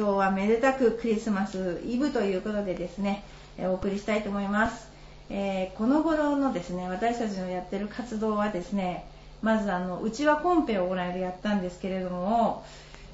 [0.00, 3.22] 今日はめでたくクリスマスイブということでですね、
[3.58, 4.88] えお送りしたいと思います。
[5.28, 9.04] えーこの頃のですね、私たちのやってる活動はですね、
[9.42, 12.64] まずあの、うちはコンペをこの間やったんですけれども、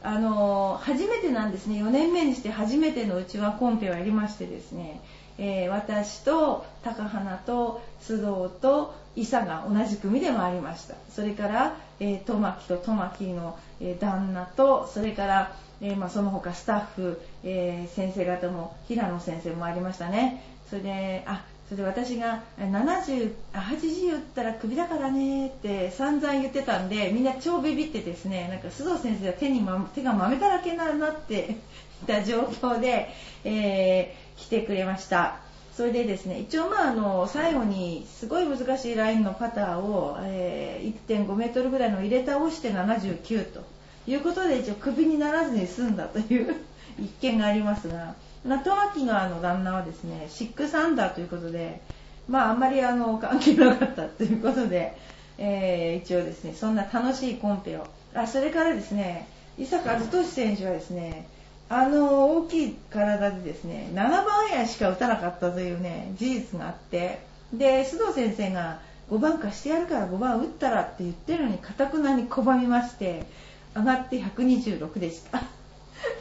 [0.05, 5.01] あの初めてなんですね、4年目にして初めてのうちはコンペをやりましてですね、
[5.39, 10.95] えー私と高花と須藤と伊佐が同じ組で回りました。
[11.11, 20.43] それから、えー、トマキとトマキの、えー旦那と、それから、えーまあ、その他スタッフ、えー先生方も、平野先生もありましたね。
[20.71, 31.57] それで、あ、それで私が70、80打ったらクビだからねって散々言ってたんで、みんな超ビビってですね、なんか須藤先生は手に、ま、手が豆だらけになるなって
[32.03, 33.09] いた状況で、
[33.45, 35.39] えー来てくれました。
[35.75, 43.65] それでですね、一応まああの、最後にすごい難しいラインのパターを、えー1.5メートルぐらいの入れ倒して79と
[44.07, 46.55] いうことで一応クビにならずに済んだという
[46.99, 51.81] 一件がありますが、まあ、トマキのあの旦那はですね、6アンダーということで、
[52.29, 54.97] まああんまりあの関係なかったということで、
[55.39, 57.87] えー一応ですね、そんな楽しいコンペを。
[58.15, 59.27] あ、それからですね、
[59.59, 61.27] 伊坂和俊選手はですね、
[61.69, 67.21] あの大きい体でですね、7番アイアンしか打たなかったというね、事実があって、
[67.53, 68.79] で、須藤先生が
[69.11, 73.27] 5番貸してやるから5番打ったらって言ってるのに、かたくなに拒みまして、
[73.77, 75.43] 上がって126でした。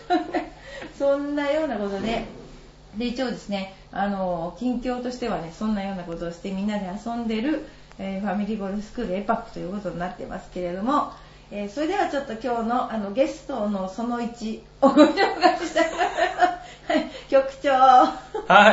[0.99, 2.25] そんなようなことで、
[2.97, 7.65] で一応ですね、あの近況としてはね、そんなようなことをしてみんなで遊んでる、
[7.97, 11.13] えーファミリーゴルフスクールエパックということになってますけれども、
[11.51, 16.11] えーそれではちょっと今日のあのゲストのその1をご紹介したいと思いま
[16.61, 16.64] す。
[16.87, 17.71] はい、局長。
[17.71, 18.11] は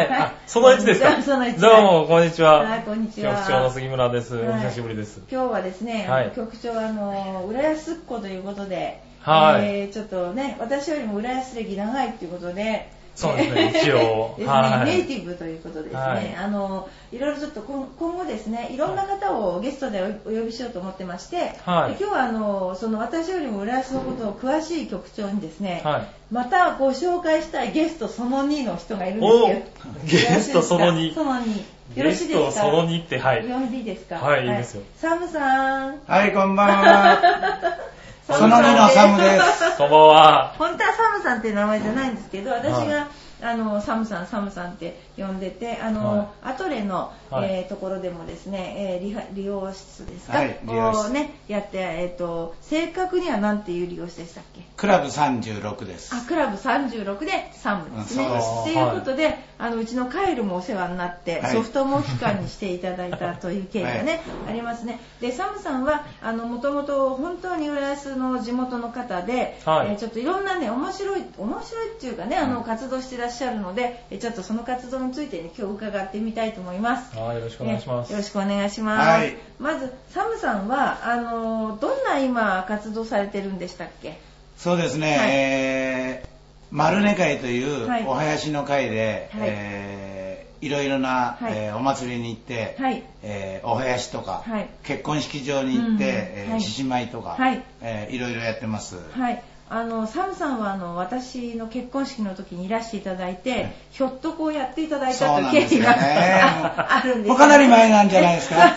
[0.02, 0.08] い。
[0.10, 1.20] あ、その1ですか？
[1.22, 1.58] その1。
[1.60, 2.62] どうも、こんにちは。
[2.62, 3.34] はい、こんにちは。
[3.36, 4.36] 局長の杉村です。
[4.36, 5.20] おはい久しぶりです。
[5.30, 12.90] 今日はですね、はい局長はあの浦安っ子ということで、はいえーちょっとね私よりも浦安歴長いっていうことで。
[13.14, 13.72] そうですね。
[13.76, 14.86] 一応ですね、はい。
[14.86, 16.36] ネイティブということですね、はい。
[16.36, 21.94] あのいろいろちょっと今今後ですねいろんな方をゲストでおお呼びしようと思ってまして、はい。
[21.94, 26.06] で今日はあのその私よりも浦安のことを詳しい局長にですね、はい。
[26.30, 29.60] またご紹介したいゲストその2の人がいるんですおけど
[30.06, 31.62] ゲストその2その2
[31.94, 32.44] よろしいですか？
[32.46, 33.44] ゲストその2って、はい。
[33.44, 34.16] 呼んでいいですか？
[34.16, 34.82] はいいいですよ。
[34.96, 36.00] サムさん。
[36.06, 37.20] はい、こんばんは。
[38.32, 39.78] その2のサムです。
[39.78, 40.54] こんばんは。
[40.58, 47.50] 本当はサムさんっていう名前じゃないんですけど、私が、はいあのサムさん、サムさんって呼んでて、あの、はアトレの、はい。
[47.50, 54.60] えーところでもですね、えー利用室ですか、はいをね、やって、えっ、と、正確には何ていう利用室でしたっけ？
[54.76, 56.14] クラブ36です。
[56.14, 58.26] あ、クラブ36でサムですね。
[58.64, 61.52] ていうことで、あのうちのカエルもお世話になって、はい。
[61.52, 65.00] ソフトモヒカンにしていただいたという経緯がね、ありますね。
[65.20, 69.88] で、サムさんは、あの、もともと本当に浦安の地元の方で、はい。
[69.88, 77.16] えーちょっといろんなね、面白い、面白いっていうかね、あの、活動してらっしゃるので、えーちょっとその活動についてね、今日伺ってみたいと思います。
[77.16, 78.08] はい、よろしくお願いします。
[78.10, 79.08] ねよろしくお願いします。
[79.08, 79.36] はい。
[79.58, 84.18] まず、サムさんは、あの、どんな今活動されてるんでしたっけ？
[84.56, 85.28] そうですね、はい。
[85.32, 86.28] えー、
[86.70, 88.04] 丸根会というはい。
[88.04, 89.40] お囃子の会で、はい。
[89.48, 91.52] えーいろいろな、はい。
[91.56, 93.02] えーお祭りに行って、はい。
[93.24, 94.68] えーお囃子とか、はい。
[94.84, 96.04] 結婚式場に行って、
[96.48, 96.56] うん。
[96.56, 97.62] え獅子舞とか、はい。
[97.80, 98.96] えーいろいろやってます。
[99.10, 99.42] はい。
[99.74, 106.40] あの、サムさんは、あの、私の結婚式の時にいらしていただいて、ひょっとこうやっていただいたとないう経緯がね。
[106.42, 107.34] あ あるんです。
[107.34, 108.68] かなり前なんじゃないですか。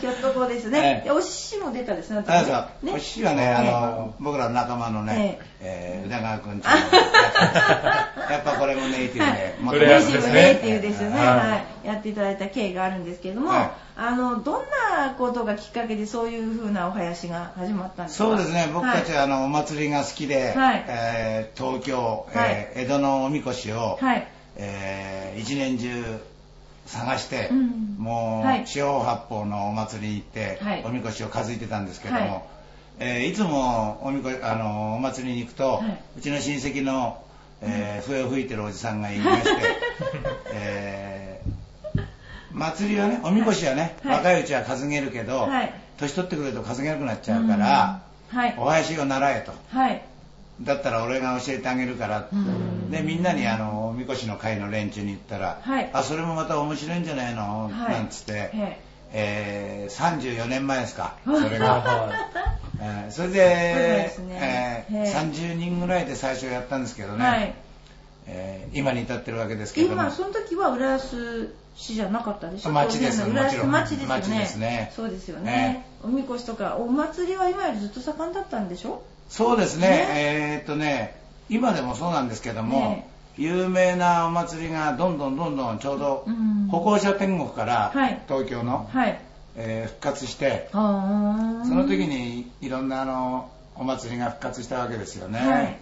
[0.00, 0.80] ひょっとこですね。
[0.80, 2.24] ええでお獅子も出たですね。
[2.26, 2.40] あ
[2.82, 3.70] そう、お師匠はね、あえ。
[3.70, 6.70] の、僕らの仲間のね、えー宇田川君ちの。
[8.28, 11.28] やっぱこれもネイティブで、もっとネイティブネイティブですよね、はい。
[11.28, 14.64] はい、やっていただいた経緯があるんですけれども、はいあのどん
[14.98, 18.24] なことがきっかけでそういう風なお囃子が始まったんですか？
[18.28, 20.84] そうですね、僕たちははあのお祭りが好きで、はい。
[20.86, 22.50] えー東京、はい。
[22.50, 24.28] えー江戸のおみこしを、はい。
[24.56, 26.20] えー一年中
[26.86, 28.66] 探して、うんもう、はい。
[28.66, 30.82] 四方八方のお祭りに行って、はい。
[30.84, 32.28] おみこしを担いでたんですけども、はい。
[32.28, 32.40] い
[32.98, 36.00] えーいつもおみこあのお祭りに行くと、はい。
[36.18, 37.18] うちの親戚の、
[37.62, 39.50] えー笛を吹いてるおじさんがいまして、
[40.52, 41.25] え ー
[42.56, 44.16] 祭りはね、おみこしはね、はい。
[44.16, 45.72] 若いうちは担げるけど、はい。
[45.98, 48.00] 年取ってくると担げなくなっちゃうから、
[48.32, 48.54] うんはい。
[48.58, 49.52] お囃子を習えと。
[49.76, 50.02] はい。
[50.62, 52.90] だったら俺が教えてあげるから、うん。
[52.90, 55.90] でみんなにあのおみこしの会の連中に言ったら、はい。
[55.92, 57.92] あそれもまた面白いんじゃないの、はい。
[57.92, 58.78] なんつって、え
[59.12, 59.88] え。
[59.88, 61.14] ー34年前ですか。
[61.24, 61.42] はい。
[61.42, 62.10] それが、 は
[62.80, 64.14] えーそれでね。
[64.30, 65.12] えーええ。
[65.12, 67.54] 30人ぐらいで最初やったんですけどね、はい
[68.26, 69.94] えー今に至ってるわけですけども。
[69.94, 72.70] 今その時は浦安市じゃなかったでしょ？
[72.72, 73.22] 町です。
[73.22, 74.06] 浦安町ですよね。
[74.08, 74.92] 町ですね。
[74.96, 75.50] そうですよね。
[75.50, 79.02] ねおみこしとかお祭りは今よりずっと盛んだったんでしょ？
[79.28, 80.06] そうですね、ね。
[80.10, 81.16] えーっとね、
[81.48, 83.08] 今でもそうなんですけども、ね。
[83.38, 86.68] 有名なお祭りがどんどんどんどんちょうどうん。
[86.70, 88.20] 歩行者天国からはい。
[88.26, 89.20] 東京の、はい。
[89.56, 95.80] えー復活して、その時にいろんなあのお祭りが復活したわけですよね。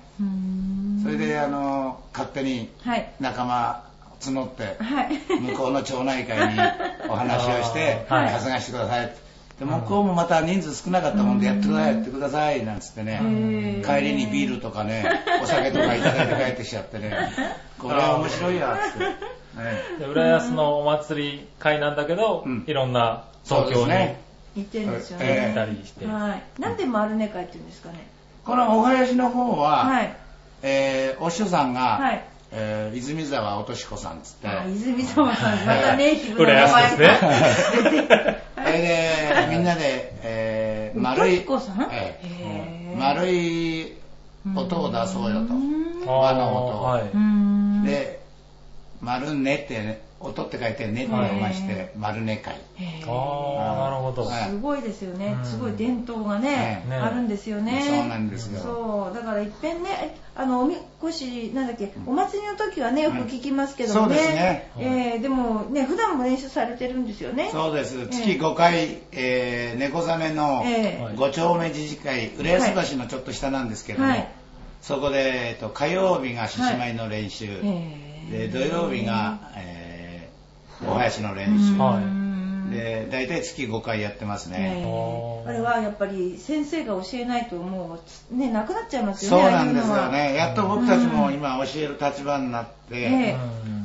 [1.02, 2.03] それであの勝
[2.34, 3.10] 手にはい。
[3.20, 3.84] 仲間
[4.20, 5.40] 募って、はい。
[5.40, 6.60] 向こうの町内会に
[7.08, 8.32] お話をして、 はい。
[8.32, 9.14] 稼がしてください。
[9.58, 13.82] で向こうもまた人数少なかったもんでやってくださいやってくださいなんつってね。
[13.84, 15.04] 帰りにビールとかね
[15.42, 17.14] お酒とかいただいて帰ってきちゃってね。
[17.78, 18.96] これは面白いやつ。
[18.96, 19.16] って、ね。
[19.96, 20.00] い。
[20.00, 22.64] で浦安のお祭り会なんだけど、うん。
[22.66, 24.20] いろんなそう東京にですね。
[24.56, 26.06] 言ってるんですよえね行ったりして。
[26.06, 26.60] はい。
[26.60, 28.06] なんで丸根会って言うんですかね。
[28.44, 30.16] このお囃子の方は、はい
[30.66, 32.24] えーお師匠さんが、はい。
[32.52, 36.82] えー泉沢落とし子さんっつって、あ泉沢さんまたネイティブ浦な名前。
[36.84, 38.42] 安ですね。
[38.56, 41.44] それでみんなで、えー丸い、
[42.98, 43.92] 丸い
[44.56, 46.06] 音を出そうよと、うん。
[46.06, 47.84] 和の音を。
[47.84, 48.20] で
[49.02, 52.56] 丸ねって、ね、音って書いてねって読ましてへ丸ね会。
[53.06, 54.24] ああ、なるほど。
[54.24, 54.50] はい。
[54.50, 55.36] すごいですよね。
[55.38, 55.42] う。
[55.42, 55.44] ん。
[55.44, 56.96] すごい伝統がね、ね。
[56.96, 57.82] あるんですよね。
[57.86, 58.60] そうなんですよ。
[58.60, 64.14] そう、だからいっぺんね、あの、おみこし、なんだっけ、お祭りの時はね、よく聞きますけどもね。
[64.16, 64.70] そうですね。
[64.78, 67.50] えーでもね、普段も練習されてるんですよね。
[67.52, 68.06] そうです。
[68.08, 74.28] 月5回、えー猫ザメのえはい五丁目自治会浦安橋のちょっと下なんですけども、はい。
[74.80, 78.30] そこで、えっと、火曜日が獅子舞の練習、えー。
[78.30, 79.83] で土曜日が、えー
[80.86, 82.04] お囃子の練習、はい。
[82.04, 82.24] うん
[82.70, 84.84] で大体月5回やってますね、
[85.46, 88.00] あれはやっぱり先生が教えないとも
[88.32, 90.34] うねなくなっちゃいますよねそうなんですよね。
[90.34, 93.36] やっと僕たちも今教える立場になって、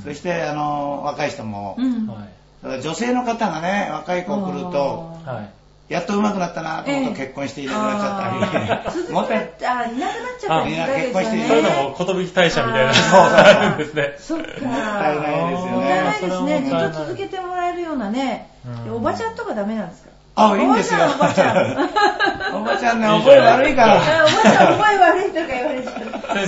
[0.03, 1.77] そしてあの若い人も、
[2.63, 5.19] 女性の方がね若い子来ると。
[5.89, 8.19] やっと上手くなったなと思うとええ結婚していなくなっちゃっ
[8.85, 11.95] たり、 もったいあいなくなっちゃったり結婚していそれねでも、
[12.25, 12.93] 寿大社みたいな。
[12.93, 14.15] そうあるんですね。
[14.19, 14.45] そっか。
[14.45, 14.59] もった
[15.13, 16.61] いないですよねもったいないですね。
[16.69, 18.49] ずっと続けてもらえるようなね。
[18.85, 22.61] うんおばちゃんとかダメなんですかあいいんですよおばちゃん、おばちゃん。
[22.61, 25.93] おばちゃんね覚え悪いかえらおばちゃん、覚え悪いとか言われちゃう。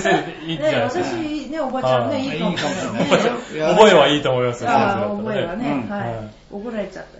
[0.00, 0.10] 生、
[0.46, 1.04] いいんじゃないね、ですか。
[1.04, 2.70] 私ね、おばちゃんね、いいかもしれ
[3.60, 4.70] ない覚えはいいと思いますよ。
[4.70, 6.12] 覚えはね、うんははいい。
[6.52, 7.10] 怒られちゃった。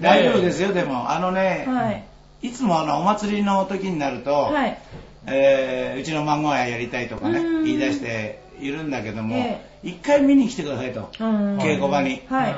[0.00, 1.10] え大丈夫ですよでも。
[1.10, 2.04] あのね、はい。
[2.48, 4.78] いつもあのお祭りの時になると、はい。
[5.26, 7.64] えーうちの孫がやりたいとかねうん。
[7.64, 11.58] 言い出しているんだけどもえ一回見に来てくださいと、うん。
[11.58, 12.54] 稽古場に、えはい。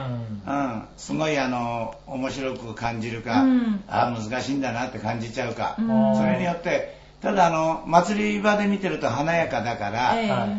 [0.47, 3.85] うん、すごいあの面白く感じるか、うん。
[3.89, 6.17] ああ難しいんだなって感じちゃうか、うん。
[6.17, 10.17] それによってただあの祭り場で見てると華やかだから、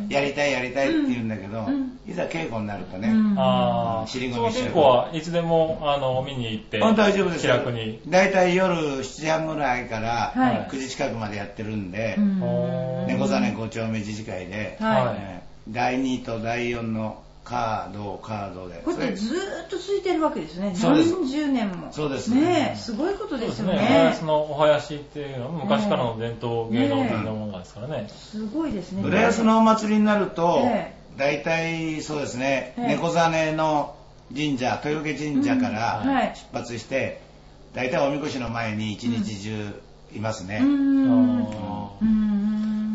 [0.09, 1.99] やりたいやりたいって言うんだけど、うん。
[2.07, 3.35] いざ稽古になるとね、うん。
[3.39, 7.41] ああ、尻込みしてる稽古はいつでも、あの、見に行って、あ大丈夫です。
[7.41, 7.99] 気楽に。
[8.07, 10.67] 大体夜7時半ぐらいからはい。
[10.71, 12.15] 9時近くまでやってるんで、
[13.07, 14.77] 猫座ね5丁目自治会で、
[15.67, 20.75] 第2と第4のカードカードでこうやってずーっと続いてるわけですね。
[20.79, 21.91] 何十年も。
[21.91, 23.73] そうですねえすごいことですすね。
[23.73, 24.21] 浦ね安。
[24.21, 28.07] のお囃子っていうのは昔からの伝統芸能的なものですからね。
[28.09, 29.03] すごいですね。
[29.03, 33.95] 浦安のお祭りになると、え大体そうですね、ええ猫座ねの
[34.33, 37.21] 神社豊家神社から出発して、
[37.73, 39.81] 大体おみこしの前に一日中
[40.15, 42.40] いますね、うーん。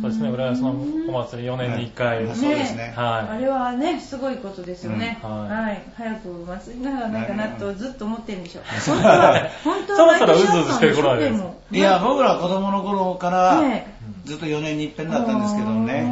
[0.07, 2.25] そうですね、浦安のお祭り4年に1回。
[2.25, 2.93] うんそうですね。
[2.97, 3.37] はい。
[3.37, 5.19] あれはね、すごいことですよね。
[5.23, 5.31] うん。
[5.31, 5.51] はい。
[5.51, 5.83] はい。
[5.97, 8.65] 早く祭りならないかなとずっと思ってるんでしょう。
[8.87, 11.43] 本当は、本当はそろそろうずうずしてる頃です。
[11.73, 13.95] いや僕ら子供の頃からね。
[14.25, 16.05] ずっと4年に一遍だったんですけどね、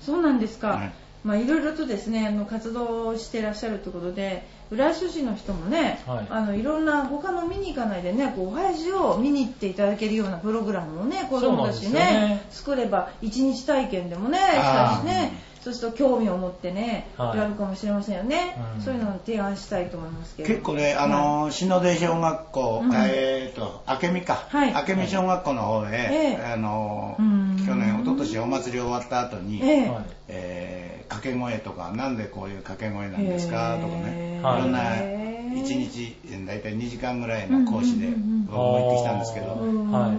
[0.00, 0.68] そうなんですか。
[0.68, 0.92] はい
[1.26, 6.26] まあいろいろとですね、あの活動をしていらっしゃるということで、浦安市の人もね、はい。
[6.30, 12.46] あのいろんな他の見に行かないでね、こうお囃子を見に行っていただけるようなプログラムをね、子供たちねね。
[12.50, 17.38] 作れば一日体験でもね、したあーしね、そうすると興味を持ってね、はい。
[17.38, 18.80] やるかもしれませんよね、うん。
[18.80, 20.48] そういうのを提案したいと思いますけど。
[20.48, 22.92] 結構ね、あの篠出小学校、うん。
[22.94, 24.72] えーと明美か、はい。
[24.88, 26.52] 明美小学校の方へ、ええ。
[26.52, 27.64] あのうん。
[27.66, 29.88] 去年一昨年お祭り終わった後に、ええ。
[29.88, 33.78] はいえー掛け声とかなんでこういう掛け声なんですか？
[33.80, 34.32] とかね。
[34.34, 34.42] へい。
[34.42, 35.26] ーろんなへー。
[35.56, 36.16] 1日
[36.46, 38.08] 大体2時間ぐらいの講師で
[38.46, 39.56] 僕も行ってきたんですけど、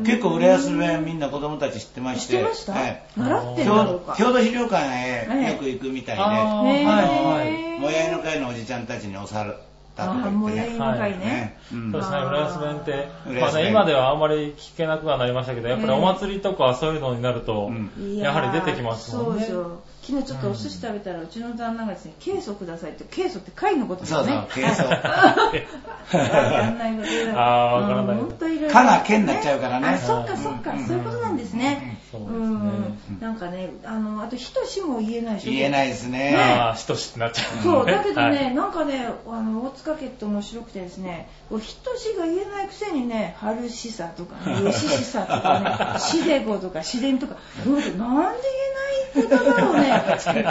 [0.04, 2.44] 結構浦安弁みんな子供たち知ってま知しって。
[3.16, 5.34] 郷土資料館ええ。
[5.46, 9.28] へよく行くみたいで、もやいの会のおじちゃんたちに教わっ
[9.96, 10.78] たとか言ってあもやいね。
[10.80, 11.18] の会ね。
[11.20, 11.92] ねうん。
[11.92, 13.08] そうですね、浦安弁って、
[13.40, 17.92] まあね、今ではあんまり聞けなくはなりましたけど、やっぱりお祭りとかそういうのになると、うん。
[18.16, 19.38] いやはり出てきますもんね。
[19.38, 19.82] そうですよ。
[20.08, 24.84] 昨日ちょっとお寿司食べたら、うちの旦那がですね、ケイ素くださいって、ケイ素って貝のことですそうそうね。、軽装。
[24.84, 27.10] わかんないので。
[27.36, 32.00] あーわからないうん本当いろいろかな県になっちゃうからねあ、そっかそっか、うんそういうことなんですね。
[32.10, 35.52] そうんなんかね、あの、あと、ひとしも言えないでしょ。
[35.52, 36.38] 言えないですね。
[36.38, 37.64] ああ、しとしってなっちゃう。
[37.64, 47.36] そう、だけどね、はいなんかね、あの、大塚家って面白くてですね、こうひとしが言えないくせにね、春しさとかね、よししさとかね、 しでごとか、しでんとか、
[47.66, 49.97] なんで言えない言葉をね、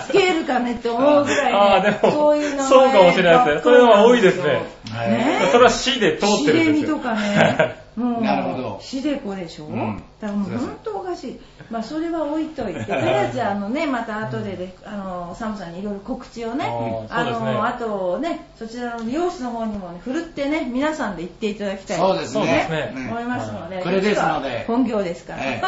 [0.06, 3.60] つけるかねって思うぐらいね、あーでもそういう名前そうかもしれないですね。
[3.62, 4.62] それは多いですね。
[4.90, 5.48] はいね。
[5.52, 6.52] それは市で通ってるんですよ。
[6.52, 8.78] しでみとかね、もう、なるほど。
[8.82, 10.02] しでこでしょ、うん。
[10.20, 11.40] だからもう本当おかしい。
[11.70, 16.66] まあそれは置いといて、 とりあえずあのね、また後でで、あの、サムさんにいろいろ告知をね、
[17.08, 17.54] ああーそうですね。
[17.54, 21.96] の、あとね、そちらの美容室の方にもね、ふるってね、皆さんで行っていただきたい。
[21.96, 22.44] そうですね。
[22.44, 23.82] ね思いますので。
[23.82, 24.64] これですので。
[24.66, 25.42] 本業ですから。
[25.42, 25.62] え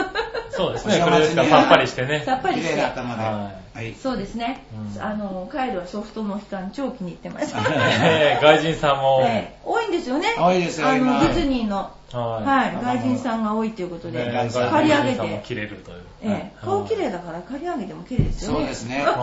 [0.50, 2.22] そうですね、これですからにさっぱりしてね。
[2.26, 2.74] さっぱりして。
[2.74, 3.67] 綺麗な頭で。
[3.78, 3.94] ははい。
[3.94, 4.64] そうですね。
[4.96, 7.54] うんあの、カイルはソフトの期間超気に入ってます。
[7.56, 10.26] え ー外人さんも、ええ多いんですよね。
[10.36, 15.42] 多いですよあの、今ディズニーの、ははい、外人さんが多いということで、ね刈り上げて。
[15.44, 15.98] 切れるという。
[16.22, 18.58] ええ、顔綺麗だから刈り上げても綺麗ですよね。
[18.58, 19.06] そうですね。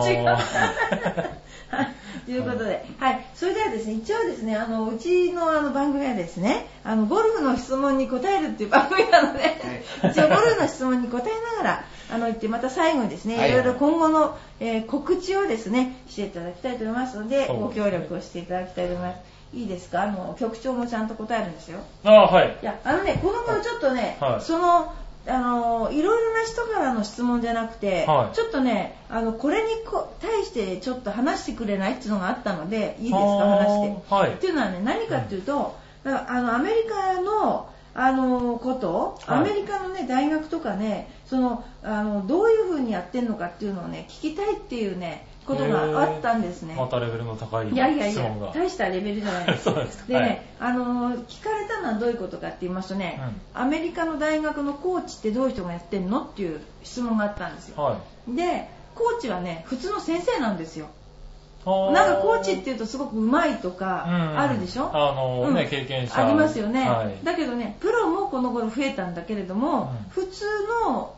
[2.24, 3.26] ということで、はい。
[3.34, 9.56] それではですね、一応ですね、あの、うちのあの番組はですね、あの、ゴルフの質問に答えるっていう番組なので、
[10.10, 13.50] 一応ゴルフの質問に答えながら、あの、言って、また最後にですね、はい。
[13.50, 17.60] いろいろ今後の、えー告知をですね、していただきたいと思いますので、そう。
[17.60, 19.18] ご協力をしていただきたいと思います。
[19.54, 20.02] いいですか？
[20.02, 21.78] あの、局長もちゃんと答えるんですよ。
[22.04, 22.58] ああ、はい。
[22.62, 24.40] いや、あのね、この頃ちょっとね、はい。
[24.40, 24.92] その、
[25.28, 28.36] あの、いろいろな人からの質問じゃなくて、はい。
[28.36, 34.14] ちょっとね、あの、これにこ対してちょっと話してくれないっていうのがあったので、いいですか、話して。
[34.14, 34.32] はい。
[34.32, 46.74] っていうのはね、何かっていうと、だからあの、アメリカの、あの、こと、はいアメリカのね、大学とかね、その、あの、どういう風にやってんのかっていうのをね、聞きたいっていうね、ことがあったんですね。
[46.76, 49.64] またレベルの高いいやいやいや質問が。、大したレベルじゃないです。
[49.64, 53.18] そうですかでね、はいあのー聞かれたのはどういうことかって言いますとね、
[53.54, 57.82] アメリカの大学のコーチってどういう人がやってんのっていう質問があったんですよ。
[57.82, 57.96] は
[58.28, 58.36] い。
[58.36, 60.88] で、コーチはね、普通の先生なんですよ。
[61.66, 66.24] なんかコーチっていうとすごく上手いとかうんあるでしょ、あのね、うん経験者。
[66.24, 67.24] ありますよね、はい。
[67.24, 70.44] だけどね、プロもこの頃増えたんだけれども、うん普通
[70.86, 71.14] の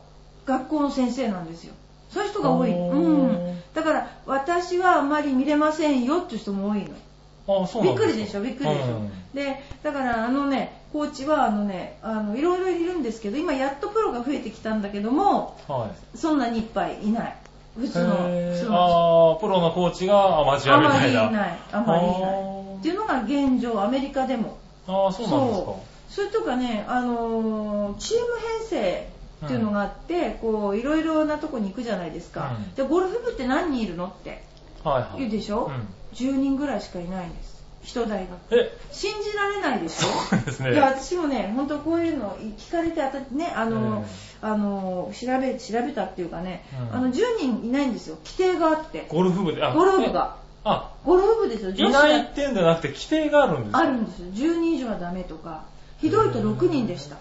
[0.46, 1.74] 学校の先生なんですよ。
[2.10, 2.72] そういう人が多い。
[2.72, 3.60] うん。
[3.74, 7.62] だから、私はあまり見れませんよっていう人も多いの。
[7.62, 8.40] あそうびっくりでしょ？
[8.40, 16.16] びっくりでしょ、うんでだからあのねコーチはあのねあのいろいろいるんですけど今やっとプロが増えてきたんだけどもはい。
[16.16, 17.36] そんなにいっぱいいない
[17.78, 18.52] 普通のへー。
[18.54, 21.22] 普通のあープロのコーチがアマチュアあまみたいな。
[21.22, 21.58] りいない。
[21.72, 22.78] あまりいない。
[22.78, 24.58] っていうのが現状アメリカでも。
[24.86, 25.66] ああ、そうなんですか。
[25.66, 26.12] そう。
[26.12, 28.24] それとかね、あのーチーム
[28.58, 29.08] 編成
[29.44, 32.74] っていうのがあって、こういろいろなとこに行くじゃないですか、うん。
[32.74, 34.42] でゴルフ部って何人いるのって。
[34.82, 35.18] はいはい。
[35.18, 35.88] 言うでしょ、うん。
[36.14, 37.57] 10人ぐらいしかいないんです
[37.88, 40.74] 一大学え、信じられないでしょそうですね。
[40.74, 44.04] いや私もね、本当こういうの聞かれてあたね、あの、
[44.42, 48.18] あの調べ調べたっていうかね、うんあの10人いないんですよ。
[48.26, 50.12] 規定があって、ゴルフ部で、あゴルフ部。
[50.12, 51.70] が、えあ、ゴルフ部ですよ。
[51.70, 53.78] いないっがてんじゃなくて規定があるんですか？
[53.78, 54.26] あるんですよ。
[54.32, 55.64] 10人以上はダメとか、
[55.98, 57.16] ひどいと6人でした。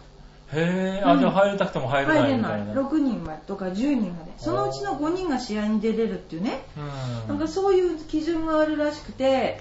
[0.53, 2.59] へえ、あ、うんじゃあ入りたくても入れな入れない。
[2.59, 2.81] いみたいな。
[2.81, 4.31] 6人までとか10人まで。
[4.37, 6.61] そのうちの5人が試合に出れるっていうね。
[6.77, 7.27] うん。
[7.27, 9.59] なんかそういう基準があるらしくて、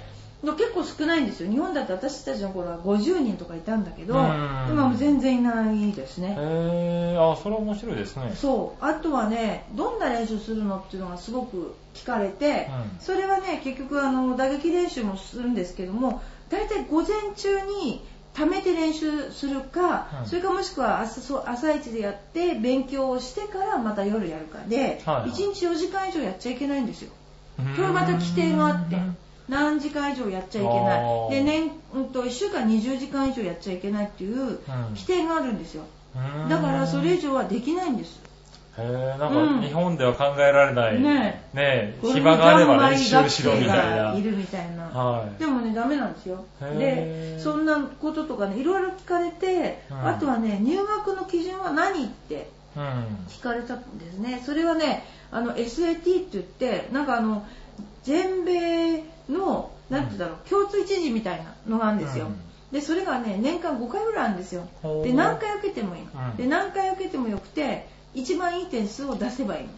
[0.54, 1.50] 結構少ないんですよ。
[1.50, 6.36] 日本だって私たちの頃は50人とかいたんだけど、うん今も全然いないですね。
[6.38, 8.32] へえ、あ、それ面白いですね。
[8.34, 18.02] そうあとはねどんな練習するのっていうのがすごく聞かれて、うんそれはね結局あの打撃練習もするんですけども大体午前中に
[18.34, 27.10] 貯めて練習するか、うんそれかもしくは朝朝一でやって勉強をしてからまた夜やるかで、はいはい1日4時間以上やっちゃいけないんですよ。
[27.58, 28.96] うんそれまた規定があって
[29.48, 34.58] 何時間以上やっちゃいけないで年、うん、と1週間20時間以上やっちゃいけないっていう
[34.90, 35.84] 規定があるんですよ
[36.16, 38.26] うんだからそれ以上はできないんです
[38.78, 41.00] へえ、んんか日本では考えられない。
[41.00, 44.14] ねねえ暇があれば練習しろみたいな。
[44.14, 44.84] いるみたいな。
[44.84, 45.40] はい。
[45.40, 46.44] でもね、ダメなんですよ。
[46.60, 52.82] で、そんなこととかね、いろいろ聞かれて、うんあとはね、入学の基準は何ってうん。
[53.28, 54.42] 聞かれたんですね。
[54.44, 57.46] それはね、あの、SAT って言って、なんかあの、
[58.02, 62.26] 全米のなんて言うんだろう、共通一時みたいなのがあるんですよ。
[62.26, 62.40] うん
[62.72, 64.66] で、それがね、年間5回ぐらいあるんですよ。
[65.04, 66.08] で、何回受けてもいいの。
[66.30, 69.70] うんで、何回受けてもよくて、一番いい点数を出せばいいの。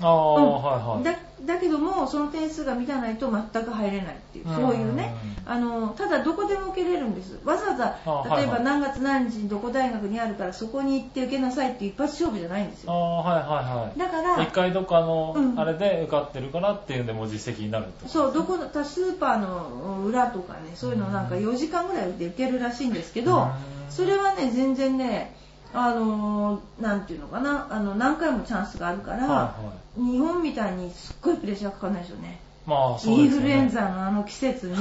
[0.00, 0.96] ああ、うんはい。
[0.96, 1.04] はい。
[1.04, 5.14] だだけどもその点数が満たないと全く入れないっていうそういうね
[5.46, 7.38] あのただどこでも受けれるんです。
[7.44, 12.98] わざわざ例えば何月何日にどこ大学にあるからそこに行って受けなさいっていう一発勝負じゃないんですあよ。
[12.98, 13.48] あ、はいはい
[13.86, 13.98] はい。
[13.98, 15.58] だから一回どっかのうん。
[15.58, 23.50] あれで受かってるからっていうんでもう実績になるってそうどこのたスーパーの裏とかねそういうのなんか4時間ぐらいで受けるらしいんですけどうん。
[23.90, 25.37] それはね全然ね
[25.74, 33.30] あのーなんていうのかなあの何回もチャンスがあるから、はいは日本みたいにすっごいプレッシャーかかんないですよねまあそうイン。
[33.30, 34.76] フルエンザのあの季節に、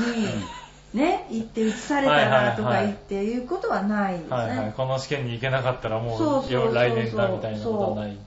[0.94, 4.36] ね、行って移されたらとか言っていうことはないですね。
[4.36, 4.74] はいはい。
[4.74, 8.18] この試験に行けなかったらもうそうそうそうそう来年だみたいなことはない。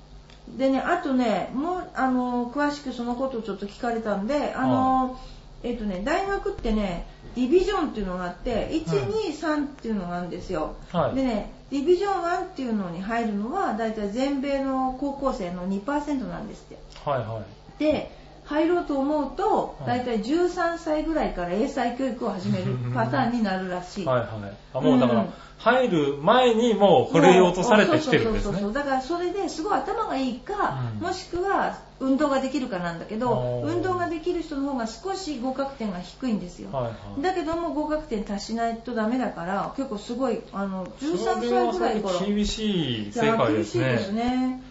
[0.56, 5.18] でね、あとね、もう、あの、詳しくそのことをちょっと聞かれたんで、あの、
[5.62, 10.74] えっとね、大学ってね、ディビジョンっていうのがあって、1、2、3っていうのがあるんですよ。
[10.90, 16.78] はいでね、ディビジョン1っていうのに入るのは、だいたい全米の高校生の2%なんですって。
[17.04, 17.78] はいはい。
[17.78, 18.19] で
[18.50, 24.04] 入ろうと思うとはい大体13歳ぐらいから英才教育を始めるパターンになるらしい。
[24.04, 24.28] はいはい。
[24.74, 28.72] あもうだからうん、入る前にもう振れようとされてきてるんですねそうそうそう。
[28.72, 37.22] だからそれですごい頭がいいか、うんもしくは運動ができるかなんだけど運動ができる人の方が少し合格点が低いんですよ、はいはい。
[37.22, 44.62] だけども合格点達しないとダメだから結構すごいあの13それ歳はぐらいから厳しい世界です厳しいですね。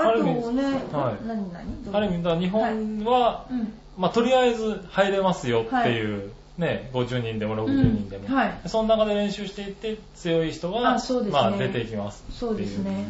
[0.00, 1.92] ねある意味ね、はい。
[1.92, 3.72] ある意味、だ日本は、うん。
[3.98, 8.34] まあ、とりあえず入れますよっていう、ね、50人でも60人でも、うん。
[8.34, 8.60] はい。
[8.66, 11.40] その中で練習していって強い人が、あそうですね。
[11.40, 13.06] まあ、出ていきますそうっていうですね。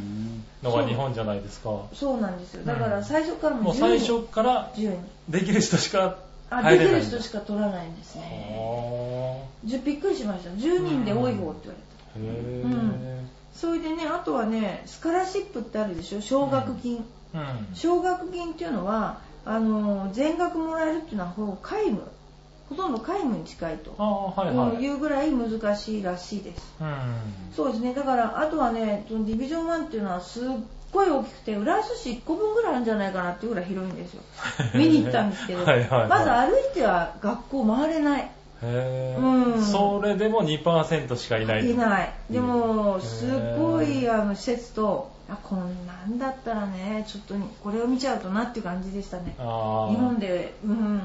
[0.62, 1.70] のが日本じゃないですか。
[1.92, 2.64] そうなんですよ。
[2.64, 4.96] だから最初からもうもう最初から10人
[5.28, 6.18] できる人しか
[6.50, 6.94] あ入れない。
[6.94, 8.56] できる人しか取らないんですね。
[8.56, 10.50] はじゅびっくりしました。
[10.50, 11.82] 10人で多い方って言われ
[12.14, 12.64] た、ーへー。
[12.64, 13.12] うん
[13.54, 16.20] それでねあとはねスカラシップってあるでしょ？
[16.20, 17.04] 奨学金。
[17.34, 17.68] うん。
[17.74, 22.02] 奨学金っていうのはあの全額もらえるっていうのはほぼ皆無。
[22.68, 24.76] ほとんど皆無に近いと、はいはい。
[24.76, 26.74] うんいうぐらい難しいらしいです。
[26.80, 26.94] うん。
[27.54, 27.92] そうですね。
[27.94, 30.48] だからあとはねそのディビジョン1っていうのはすっ
[30.92, 34.22] ごい大きくて浦安市1個分ぐらいあるんじゃないかなっていうぐらい広いんですよ。
[34.74, 35.64] 見に行ったんですけど。
[35.64, 35.88] はい。
[36.08, 38.30] まず歩いては学校回れない
[38.62, 39.54] へー。
[39.56, 39.62] うん。
[39.62, 41.70] それでも2%しかいない。
[41.70, 42.12] いない。
[42.30, 49.34] でもうんすっごいあの施設とあこんなんだったらねちょっとこれを見ちゃうとなっていう感じでしたね。
[49.38, 51.02] 日本でうん。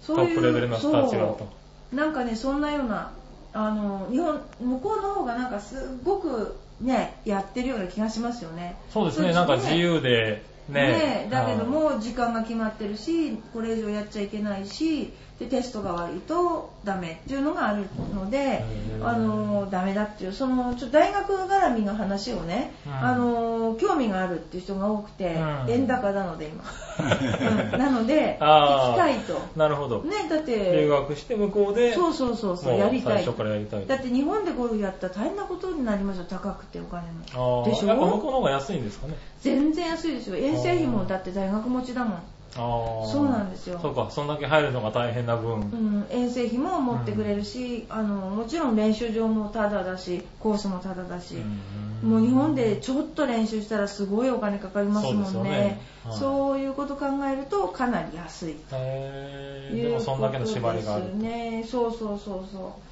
[0.00, 1.38] そういうトップレベルの人たちがと。
[1.38, 1.48] そ
[1.92, 1.96] う。
[1.96, 3.12] なんかねそんなような
[3.52, 8.76] あの日本向こうの方がなんかすっごくねやってるような気がしますよね。
[8.90, 10.92] そうですね、なんか自由でね。
[10.92, 19.08] ねだけども時間が決まってるしこれ以上やっちゃいけないしでテストが悪いとダメっていうのがあるのでー。
[19.08, 22.92] あのダメだっていうそのちょっと大学絡みの話をね、うん。
[22.92, 25.70] あの興味があるっていう人が多くて、うん。
[25.70, 26.62] 円高なので今、
[27.72, 27.78] うん。
[27.78, 29.40] なので行きたいと。
[29.56, 30.02] なるほど。
[30.02, 33.14] ねだっ留て学して向こうで、そうそうそうそうもやりたい。
[33.14, 33.86] 最初からやりたい。
[33.86, 39.14] だって日本でゴルフやったら大変なことになりますよ高くてお金あもでしーやっぱ向こうょの方が安いんですかね。
[39.40, 40.36] 全然安いですよ。
[40.36, 42.22] 遠征費もだって大学持ちだもん
[42.56, 43.06] あー。
[43.06, 43.78] そうなんですよ。
[43.80, 45.54] そうか、そんだけ入るのが大変な分。
[45.54, 51.60] うん、遠征費も持ってくれるし、あのもちろん練習場もタダだしコースもタダだし、うん
[52.02, 55.28] もう日本でちょっと練習したらすごいお金かかりますもんね。
[55.30, 55.80] そうね。
[56.04, 56.62] はい。
[56.62, 58.56] いうこと考えるとかなり安い。
[58.72, 59.74] へー。
[59.74, 61.64] でいうもそんだけの縛りがあることですね。
[61.70, 62.89] そうそうそうそう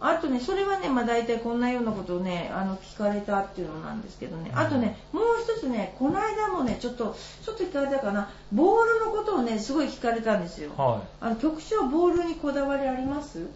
[0.00, 4.50] あとねそれはねまあ大体こんなようなことをねあの聞かれたっていうのなんですけどね。
[4.54, 8.28] あとねもう一つねこの間もねちょっとちょっと聞かれたかな。
[8.52, 10.70] ボールのことをねすごい聞かれたんですよ。
[10.76, 11.08] はい。
[11.20, 13.46] あの局長ボールにこだわりあります？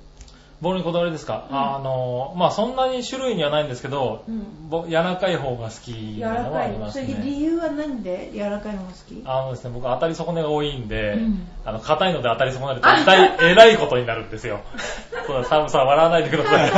[0.61, 1.57] ボールにこだわりですか、うん。
[1.57, 4.68] あの、まあそんなに種類にはないんですけど、うん。
[4.68, 7.31] ぼ柔らかい方が好き柔なのはあらかいのそれりますね。
[7.31, 8.31] 理由は何で？
[8.35, 9.23] 柔らかいのが好き？
[9.25, 11.46] あのですね、僕当たり損ねが多いんで、うん。
[11.64, 12.88] あの、硬いので当たり損ねると
[13.42, 14.61] えらいことになるんですよ。
[15.27, 16.70] そうだ、サムさん笑わないでください。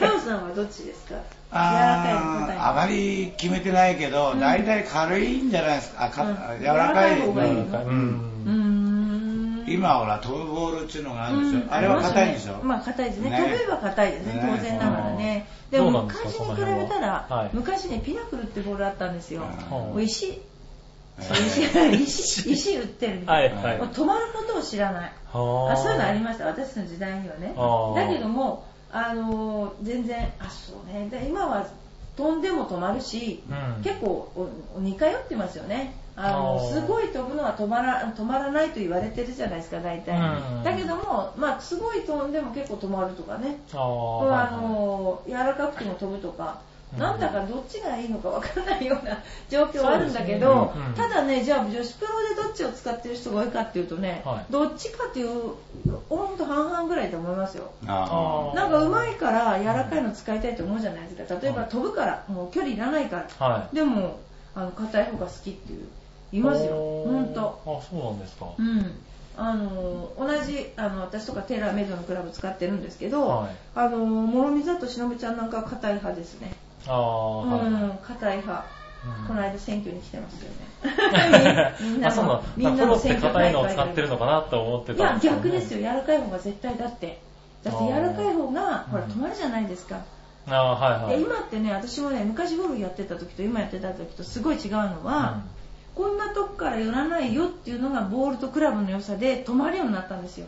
[0.00, 1.16] タオさんはどっちですか？
[1.52, 4.40] あーあまり決めてないけど、うん。
[4.40, 6.06] 大体軽いんじゃないですか？
[6.06, 6.34] あかうん。
[6.34, 6.60] 柔らかい。
[6.60, 7.64] 柔らかい方がいいのうん。
[7.66, 8.75] ううーん
[9.66, 11.62] 今ほら、飛ぶボールっていうのがあるんですよ。
[11.62, 11.74] うん。
[11.74, 12.60] あれは硬いんですよ。
[12.62, 13.30] まあ硬いですね。
[13.30, 13.36] ね。
[13.38, 14.34] 飛べば硬いですね。
[14.34, 14.56] ね。
[14.56, 15.48] 当然ながらね。
[15.72, 15.78] うん。
[15.78, 17.44] でも昔に比べたら、は。
[17.46, 17.50] い。
[17.52, 19.68] 昔ねピナクルってボールあったんですよ、うん。
[19.70, 20.40] もう石。
[21.18, 21.62] 石。
[21.94, 23.78] 石石売ってるみたはいいな、はい。
[23.78, 25.12] もう止まることを知らない。
[25.32, 25.76] はあ。
[25.76, 26.46] そういうのありました。
[26.46, 27.54] 私の時代にはね。
[27.96, 31.08] だけどもあのー全然あそうね。
[31.10, 31.66] で今は
[32.16, 33.82] 飛んでも止まるし、うん。
[33.82, 40.64] 結構似通ってますよねあのすごい飛ぶのは止まら止まらないと言われてるじゃないですか大体、うん。
[40.64, 43.58] だけども、まあ、すごい飛んでも結構止まるとかね。
[43.72, 43.76] あ
[44.50, 46.62] の柔らかくても飛ぶとか、
[46.94, 46.98] うん。
[46.98, 49.18] なんだかどっちがいいのかわからないような
[49.50, 50.70] 状況はあるんだけど、ね。
[50.88, 54.46] うんただねじゃあ女子プロでどっちを使ってる人が多いかっていうとね、はい。
[54.50, 55.52] どっちかっていう
[56.08, 57.64] ほんと半々ぐらいと思いますよ。
[57.86, 61.38] あなんか上手いから柔らかいの使いたいと思うじゃないですか。
[61.42, 63.46] 例えば飛ぶからもう距離いらないから。
[63.46, 63.76] はい。
[63.76, 64.16] でも
[64.54, 65.80] あの硬い方が好きっていう。
[65.80, 66.72] 言いますよ。
[67.04, 67.60] 本当。
[67.66, 68.46] あ、そうなんですか。
[68.58, 69.00] うん。
[69.38, 73.56] あの同じあの私とかテーラーメイドのクラブ使ってるんですけど、はい。
[73.74, 76.54] あの諸見里しのぶちゃんなんかは硬い派ですね。
[76.86, 77.66] ああ、はい。
[77.66, 78.64] うん硬い派、
[79.20, 79.26] うん。
[79.28, 81.74] この間選挙に来てますよね。
[81.80, 82.44] みんなのの。
[82.56, 85.38] みんなの選挙硬いのを使ってるのかなと思っていやたんですよね。
[85.38, 85.80] 逆ですよ。
[85.80, 87.20] 柔らかい方が絶対だって。
[87.62, 90.00] だって柔らかい方がほらうん止まるじゃないですか、
[90.46, 91.16] ああ、はいはい。
[91.16, 95.42] で今ってね私もね昔ゴルフやってた時と今やってた時とすごい違うのは、
[95.96, 100.46] こんなとこから寄らないよっていうのがボールとクラブの良さで止まるようになったんですよ。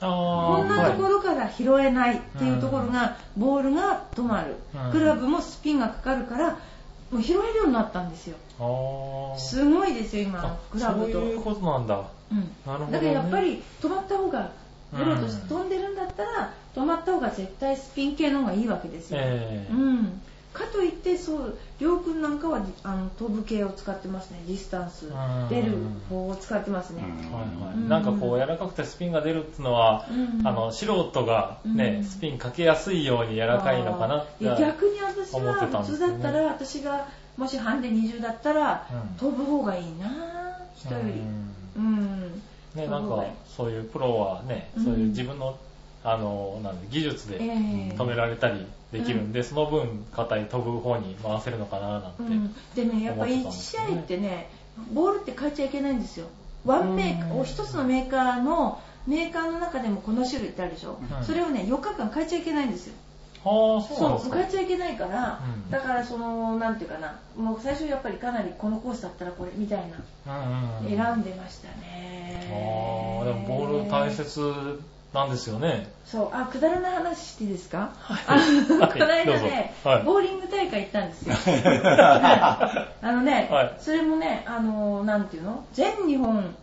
[0.00, 4.92] こんなとこはいろから拾えないっていうところがボールが止まる、うん。
[4.92, 6.58] クラブもスピンがかかるから
[7.10, 8.36] もう拾えるようになったんですよ。
[9.38, 11.12] すごいですよ今あクラブと。
[11.12, 12.02] そういうことなんだ。
[12.32, 12.38] うん。
[12.38, 12.92] なるほどね。
[12.92, 14.42] だからやっぱり止まった方がう
[14.96, 19.72] んブローとして飛んでるんだったら止まった方が絶対スピン系の方がいいわけですよ、ええ。
[19.72, 20.20] うん、
[20.56, 24.42] かといってそうりょうくんなんかはあの飛ぶ系を使ってますね。
[24.48, 25.06] ディスタンス。
[25.06, 25.48] ん。
[25.50, 25.76] 出る
[26.08, 27.02] 方を使ってますね、
[27.88, 30.46] なんかこう柔らかくてスピンが出るっていうのは、うん。
[30.46, 32.04] あの素人がね、うん。
[32.04, 36.14] スピンかけやすいように柔らかいのかなって逆に私思ってたはんですよね。
[36.14, 39.16] 普通だったら私がもしハンデ20だったら、うん。
[39.18, 41.12] 飛ぶ方がいいな人より。
[41.76, 42.42] うん、
[42.74, 45.58] ね、なんかそういうプロはね、うんそういう自分の
[46.08, 47.50] あのなんで技術でええ。
[47.96, 54.48] 止められたりできるんで、その分硬い飛ぶ方に回せるのかななんて、うん、でねやっぱ思ってたん1試合ってね
[54.92, 56.26] ボールって変えちゃいけないんですよ。
[56.64, 61.24] ワンメーカーうんお一つのメーカーのメーカーの中でもこの種類ってあるでしょ、うん。
[61.24, 62.94] それをね4日間変えちゃいけないんですよ。
[63.44, 64.36] はあそうなんですか。
[64.36, 65.70] 変えちゃいけないから、うん。
[65.70, 69.78] だからそのなんていうかなもう最初やっぱりかなりこのコースだったらこれみたい
[70.26, 70.96] なうんうんうん。
[70.96, 72.48] 選んでましたね。
[72.50, 74.78] ああでもボール大切
[75.16, 75.88] なんですよね。
[76.04, 76.28] そう。
[76.32, 78.18] あくだらない話していいですか、はい。
[78.26, 78.36] あ
[78.92, 80.02] この間ね、はい。
[80.04, 81.34] ボーリング大会行ったんですよ。
[83.02, 83.74] あのね、はい。
[83.78, 85.64] それもねあのなんていうの？
[85.72, 86.54] 全日本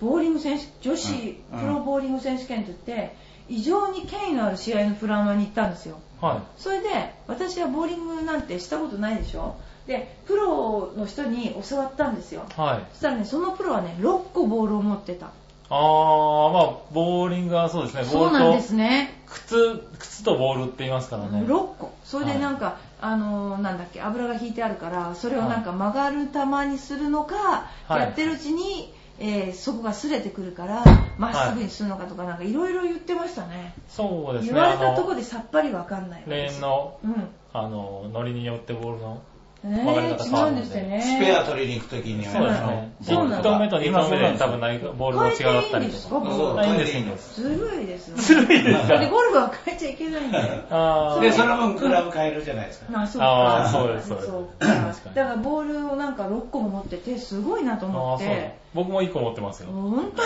[0.00, 1.60] ボーリング選手女子うん。
[1.60, 3.14] プロボーリング選手権といって
[3.48, 5.98] 異常に権威のある試合のプランマに行ったんですよ。
[6.20, 9.54] はそれで私はボーリングなんてしたことないでしょ？
[9.86, 12.44] でプロの人に教わったんですよ。
[12.56, 12.80] いはい。
[12.92, 15.30] そしたらねそのプロはね6個ボールを持ってた
[15.70, 18.02] ああまあボーリングはそうですね。
[18.02, 19.20] ボールとそうなんですね。
[19.26, 21.44] 靴靴とボールって言いますからね。
[21.46, 21.92] 6個。
[22.04, 28.00] それでなんか、あのーなんだっけ油が引いてあるからそれをなんか曲がる球にするのか、はい。
[28.00, 30.84] やってるうちに、えーそこが擦れてくるから
[31.18, 33.74] まっすぐにするのかとかなんかいろいろ言ってましたね。
[33.88, 34.52] そうですね。
[34.52, 37.28] 言われたとこでさっぱりわかんないレーンのうん。
[37.52, 39.20] あのノリによってボールのね
[39.62, 42.92] 曲がり方変わ違うんるのでスペア取りに行くときにはそうですね。
[43.02, 46.00] そうなん1だ投目と2投目で多分ないボールが違かったりとか。
[46.08, 48.22] そうあいいんですいいんよですずるいですね。
[48.22, 48.98] ずるいですか？
[48.98, 51.20] でゴルフは変えちゃいけないんだよあー。
[51.20, 52.86] でその分クラブ変えるじゃないですか。
[52.90, 53.26] まあそうか。
[53.64, 55.04] あーそうですそうです。
[55.14, 58.26] だからボールをなんか6個も持っててすごいなと思あーそう。
[58.28, 59.70] って僕も1個持ってますよ。
[59.72, 60.22] 本当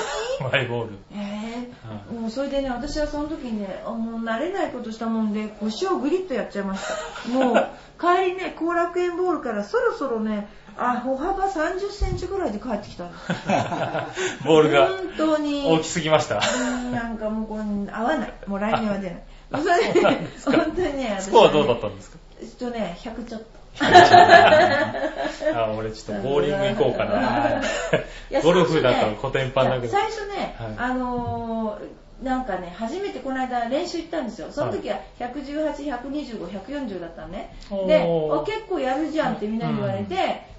[0.47, 0.53] に？
[0.53, 0.91] マイボール。
[1.13, 2.15] えはい。
[2.15, 7.29] ーもうそれでね私はその時にねあもう慣れないことしたもんで腰をグリッとやっちゃいました。
[7.31, 7.67] もう
[8.01, 13.25] 帰りね後楽園ボールからそろそろねあ歩幅3 0センチぐらいで帰ってきたんです。
[14.45, 15.65] ボールが本当に。
[15.67, 16.41] 大きすぎました。
[16.41, 18.33] うんなんかもうこれ合わない。
[18.47, 19.23] もう来年は出ない。
[19.53, 20.53] あそれですか。
[20.57, 22.19] 本当にねスコアどうだったんですか？
[22.41, 23.47] えっとね100ちょっと
[25.55, 27.61] あ俺ちょっとボーリング行こうかな。
[28.43, 30.75] ゴルフだと最初ねコテンパンだけど最初ね、はい。
[30.79, 34.49] あのーなんかね初めてこの間練習行ったんですよ。
[34.51, 37.55] その時は118125140だったのね。
[37.87, 40.15] でお結構やるじゃんってみんなに言われて、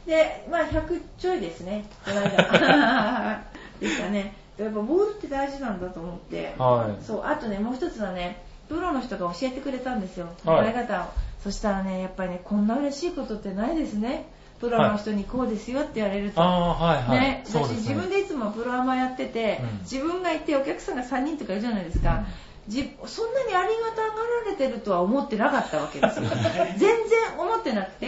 [0.05, 1.85] でまあ100ちょいですね。
[2.03, 3.41] この間。
[3.79, 4.33] ですかね。
[4.57, 7.03] やっぱボールって大事なんだと思って、はい。
[7.03, 10.27] そうあとねもう一つはねプロの人が教えてくれたんですよ。
[10.45, 10.67] はい。
[10.67, 11.05] 捉え方を、
[11.45, 14.25] そしたらねやっぱりねこんな嬉しいことってないですね。
[14.59, 17.75] プロの人にこうですよって言われると、ああはいはい、ね、私ね。
[17.75, 19.79] 自分でいつもプロアマやってて、うん。
[19.81, 22.25] 自分がいてお客さんが3人とかいるじゃないですか、
[22.67, 26.25] じそんなにありがたがられてるとは思ってなかったわけですよ。
[26.77, 28.04] 全然思ってなくて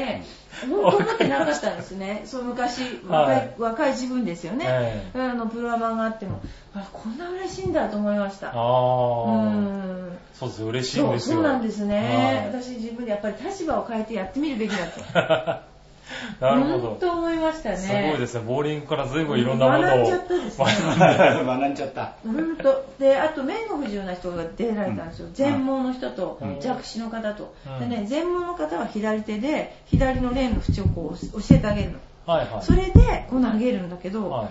[0.69, 2.21] 本当思ってなかったんですね。
[2.25, 6.39] そう昔若い,、はい若い自分ですよね、えあのプロアマがあっても
[6.75, 8.49] あこんな嬉しいんだと思いました。
[8.49, 10.17] ああ、うん。
[10.33, 11.37] そうです嬉しいんですよ。
[11.37, 12.61] そうなんですね、はい。
[12.61, 15.61] 私自分でやっぱり立場を変えてやってみるべきだと
[16.39, 16.97] なるほど。
[16.99, 17.77] と思いましたね。
[17.77, 18.41] すごいですね。
[18.45, 19.81] ボーリングから随分いろんなものを。
[19.81, 20.65] 学んじゃったですね
[21.45, 22.13] 学んじゃった。
[22.25, 32.63] 本当であと目の不自由な人が出られたんですよ、ん全盲の人とうん弱視の方と、うんでね全盲の方は左手で左のレーンの縁をこう教えてあげるの、はいはい。
[32.63, 34.47] それでこう投げるんだけど、はい。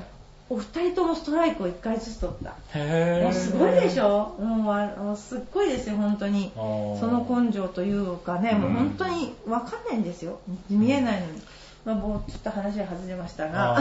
[0.48, 4.34] お二人ともストライクを1回ずつ取った、へもうすごいでしょ？
[4.38, 6.52] ょもうあすっごいですよ本当に。
[6.54, 10.38] そその根性というかね、もう本当に分かんないんですよ。
[10.70, 11.42] 見えないのに、
[11.84, 13.74] まあ、もうちょっと話は外れましたが。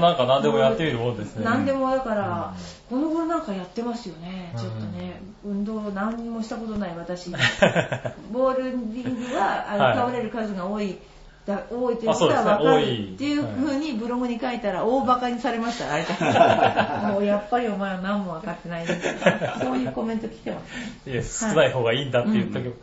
[0.00, 1.44] なんか何でもやってみるもんですね。
[1.44, 2.54] 何でもだから、
[2.90, 7.30] この頃なんかやってますよね、ちょっとね、運動何にもしたことない私、
[8.32, 9.96] ボールリングはあの、はい。
[9.96, 10.98] 倒れる数が多い。
[11.46, 18.92] だ多いというあそうですねことは分かるっていう風にブログに書いたら大バカにされました、あれだ もうやっぱりお前は何も分かってないそ
[19.72, 20.60] ういうコメント来てま
[21.04, 21.10] す。
[21.10, 22.74] いや、少ない方がいいんだって言ったけど。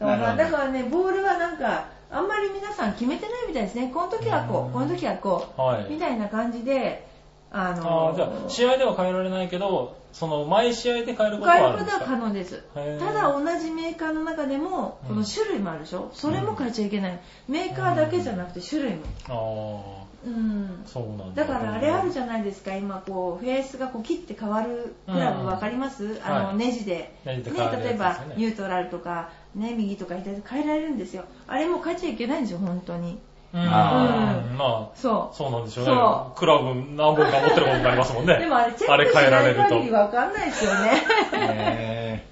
[0.00, 3.90] だからだからね、ボールはなんか、あんまり皆さん決めてないみたいですね。
[3.92, 7.06] この時はこう、この時はこう、はいみたいな感じで、
[7.50, 13.04] ああのあ、じゃあ、試合では変えられないけど、その、毎試合で変えることは変えることはあるんですか可能です。
[13.04, 17.20] ただ同じメーカーの中でも、この種類もあるでしょ、それも変えちゃいけない。
[17.48, 19.02] メーカーだけじゃなくて種類も。
[19.28, 20.88] あうんあ、。
[20.88, 21.44] そうなんだ。
[21.44, 27.12] だからあれあるじゃないですか、今こう、フェースがこう切って変わるクラブ分かります、あの、はいネジで。
[27.24, 31.24] ネジでね、変わるやつですよね例えば、ニュートラルとか、ね、右とか左で変えられるんですよ。
[31.48, 33.18] あれも変えちゃいけないんですよ、本当に。
[33.54, 33.64] うん。
[33.64, 35.36] まあ、そう。
[35.36, 36.32] そうなんでしょうねそ。
[36.36, 38.38] クラブ何本か持ってることになりますもんね。
[38.38, 40.90] でもあれチェックしない変えられると限り分かんないですよね。
[41.30, 42.24] ね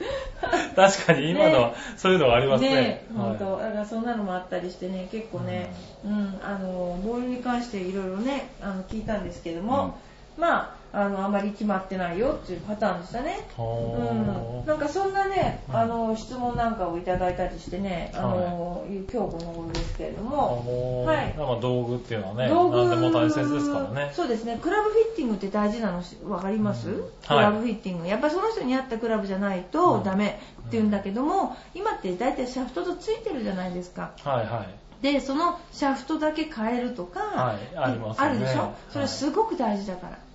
[0.74, 3.06] 確かに今のは、そういうのがありますね。
[3.14, 5.72] 本当、だからそんなのもあったりしてね、結構ね、
[6.04, 9.98] うん、あの、ボールに関していろいろね、あの、聞いたんですけども、
[10.36, 13.46] まあ、あの、あまり決まってないよっていうパターンでしたね。
[13.56, 21.34] ほうん、ーなんかそんなね、うんあの質問なんかをいただいたりしてね、あの今日この頃ですけれどあも、はい。
[21.36, 24.12] まあ道具っていうのはね、道具何でも大切ですからね。
[24.14, 26.94] そうですね、クラブフィッティングって大事なのしわかります、うん。
[27.26, 34.10] クラブフィッティング、やっぱりその人に合ったクラブじゃないとダメっていうんだけども、今って大体シャフトとついてるじゃないですか。
[34.22, 34.66] はいは
[35.00, 35.02] い。
[35.02, 38.30] で、そのシャフトだけ変えるとか、はいありますよね。
[38.30, 38.60] あるでしょ？
[38.60, 38.70] はい。
[38.90, 40.12] それすごく大事だから。
[40.12, 40.31] あー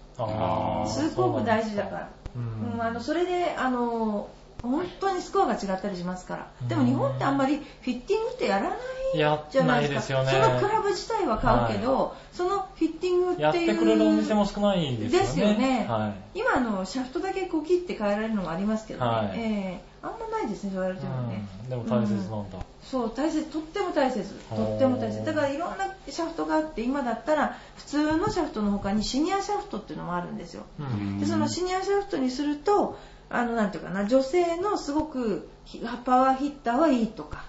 [0.88, 2.10] すごく大事だから。
[2.36, 4.30] うんうん、あのそれであの
[4.62, 8.76] 本当にスコアが違ったりしますから、でもうん日本ってあんまりフィッティングってやらな
[9.16, 10.24] いやじゃないですか。
[10.24, 10.32] ね。
[10.32, 15.26] そのクラブ自体は買うけど、そのフィッティングっていうやってくれるお店も少ないんですよね。
[15.26, 15.86] ですよね。
[15.88, 16.40] はい。
[16.40, 19.32] 今あのシャフトだけこう切って変えられるのもありますけどね、はい。
[19.36, 21.70] えーあんまないですね言われてもね、うん。
[21.70, 22.60] でも大切なんだ。
[22.84, 24.34] そう大切とっても大切。
[24.50, 25.26] とっても大切。
[25.26, 30.64] だからいろんなシャフトがあって今だったら普通のシャフトの他にシニアシャフトっていうのもあるんですよ。
[30.80, 31.20] うん。
[31.20, 32.98] でそのシニアシャフトにすると
[33.30, 37.46] あのなんていうかな女性のすごくひパワーヒッターはいいとか。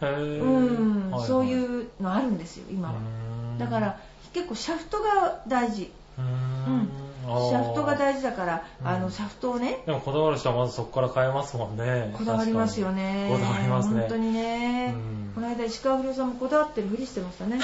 [0.00, 1.26] うん、はいはい。
[1.26, 2.94] そういうのあるんですよ今は。
[2.94, 3.58] うん。
[3.58, 3.98] だから
[4.32, 5.90] 結構シャフトが大事。
[6.18, 8.88] うんシャフトが大事だからうん。
[8.88, 9.78] あのシャフトをね。
[9.86, 12.14] でもこだわる人はまずそこから買えますもんね。
[12.16, 13.28] こだわりますよね。
[13.30, 14.00] こだわりますね。
[14.00, 14.94] 本当にね。
[14.94, 15.32] うん。
[15.34, 17.58] この間石川不良さんもこだわってるふりしてましたね。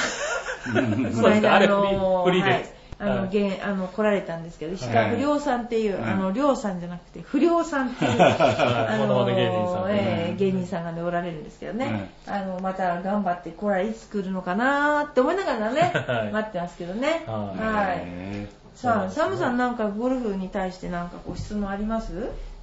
[0.75, 1.13] うん。
[1.15, 1.49] そうですね。
[1.49, 2.51] あれこの間フリーフリーで。
[2.51, 2.73] はい。
[3.01, 3.29] あの、はい。
[3.31, 6.05] げんあの来られたんですけど石川不良さんっていう、うん。
[6.05, 8.95] あの良さんじゃなくて不良さんっていう はい。
[8.95, 16.33] あモノマネ芸人さんええ芸人さんがねおられるんですけどね、あのまた頑張ってこれいつ来るのかなーって思いながらね、 はい。
[16.33, 17.25] 待ってますけどね。
[17.27, 22.13] はいさあ、サムさんなんかゴルフに対してなんかご質問あります？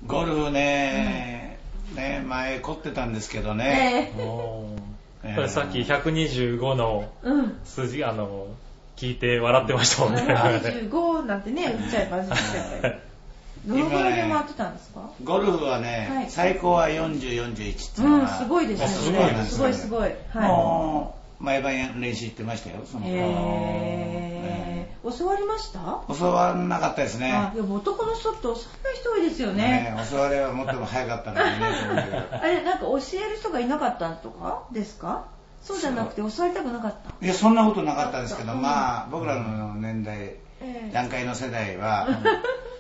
[0.08, 1.60] ゴルフね、
[1.96, 4.24] ね前凝ってたんですけどね、えー。
[5.24, 7.58] えーこれさっき125のうん。
[7.66, 8.48] 数字、あの、
[8.96, 10.22] 聞いて笑ってましたもんね。
[10.22, 12.96] 25なんてね、 打っちゃえばずっちゃったり。
[13.66, 15.02] どのぐらいで回ってたんですか？
[15.24, 16.26] ゴルフはね、はい。
[16.30, 18.86] 最高は40、41っていううん、のが、すごいですね。
[18.86, 19.46] あすごいですね。
[19.50, 20.12] すごいすごい。
[20.42, 23.02] はもう毎晩練習行ってましたよ、そい。
[23.02, 25.18] のへー。
[25.18, 26.02] 教わりました？
[26.18, 27.32] 教わらなかったですね。
[27.32, 29.94] あ、いや、男の人って教わらない人多いですよね。
[30.10, 31.66] 教わればもっとも早かったのにね
[32.32, 34.64] あれ、なんか教える人がいなかったとか？
[34.72, 35.26] ですか？
[35.62, 37.12] そうじゃなくて教わりたくなかった？
[37.24, 42.08] いや、そんなことなかったですけど、うんまあ、僕らの年代、ええ段階の世代は、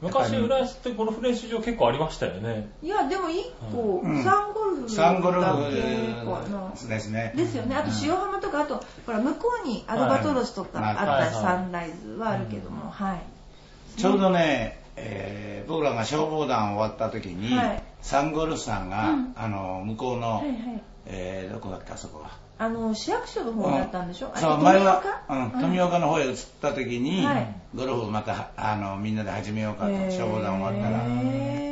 [0.00, 2.70] 昔、浦安ってゴルフ練習場結構ありましたよね。
[2.82, 5.80] いや、でも一個、うんサンゴルフサンゴルだフけ
[6.24, 6.70] かな。
[6.88, 7.32] ですね。
[7.36, 7.76] ですよね。
[7.76, 13.20] あと塩浜とか、あと、ほら、向こうにアルバトロスとかはいあったはいサンライズはあるけども、はい。
[13.96, 20.82] ちょうどね、えー僕らが消防団終わった時に、はいサンゴルフさんが、うんあの向こうの、はいはい。
[21.06, 22.30] えーどこだっけあそこは。
[22.62, 27.54] あの、市役所の方だったんでしょ、あれそう前は富岡、うん、富岡の方へ移った時に、はい。
[27.74, 30.98] ゴルフまたあのみんなで始めようかと消防団終わったら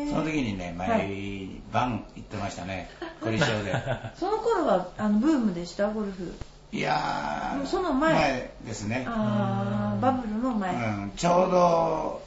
[0.08, 2.88] その時にね、毎晩行ってましたね、
[3.20, 3.74] 凝り性で。
[4.16, 5.90] その頃はあのブームでした？
[5.90, 6.34] ゴルフ。
[6.72, 8.50] いやー、その前。
[8.64, 9.06] ですね。
[9.06, 12.22] バブルの前、うん、ちょうど、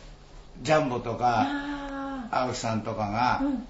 [0.61, 2.00] ジャンボとか、あ
[2.31, 3.07] 青木さんとか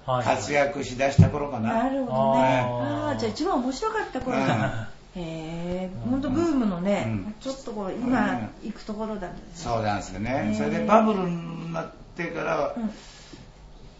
[0.06, 1.84] が活躍しだした頃かあな。
[1.84, 2.60] なるほどね。
[2.64, 7.34] あーあじゃあ一番面白かった頃だ、へえ本当ブームのね、うん。
[7.40, 9.72] ちょっとこう今行くところなんですね。
[9.72, 10.30] そうなんですよへね。
[10.54, 10.56] ー。
[10.56, 12.90] それでバブルになってから、うん。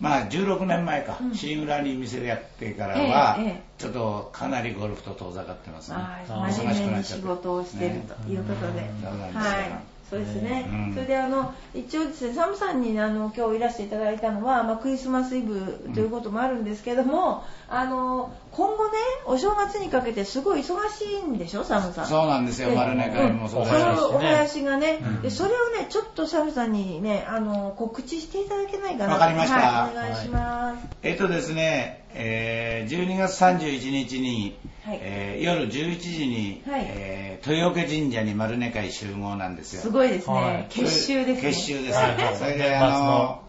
[0.01, 1.35] まあ16年前か、うん。
[1.35, 3.63] 新浦に店でやってからは、ええええ。
[3.79, 5.97] ちょっとかなりゴルフと遠ざかってますね。
[5.99, 9.41] あああー真面目に仕事をしてるということで、ねそうなんですよ。
[9.41, 9.71] はい
[10.13, 10.93] そうですね、うん。
[10.93, 18.93] それであの一応ですねサムさんにあの今日いらしていただいたのは、まあ、クリスマスイブということもあるんですけども、あの今後ね
[19.25, 22.07] お正月にかけてすごい忙しいんでしょサムさん。
[22.07, 24.01] そうなんですよ、で丸根会もそうそだし。
[24.01, 25.23] のお囃子がね、うん。
[25.23, 29.15] でそれをねちょっとサムさんにねあの告知していただけないかな。
[29.15, 29.55] わかりました。
[29.57, 34.99] はい、お願いします、えっとですね、えー12月31日に、はい。
[35.01, 36.85] えー夜11時に、はい。
[36.87, 39.83] えー豊岡神社に丸根会集合なんですよ。
[39.83, 40.67] すごいですね、はい。
[40.71, 41.49] 結集ですね。
[41.49, 42.39] 結集です。
[42.39, 43.43] それで、あのの、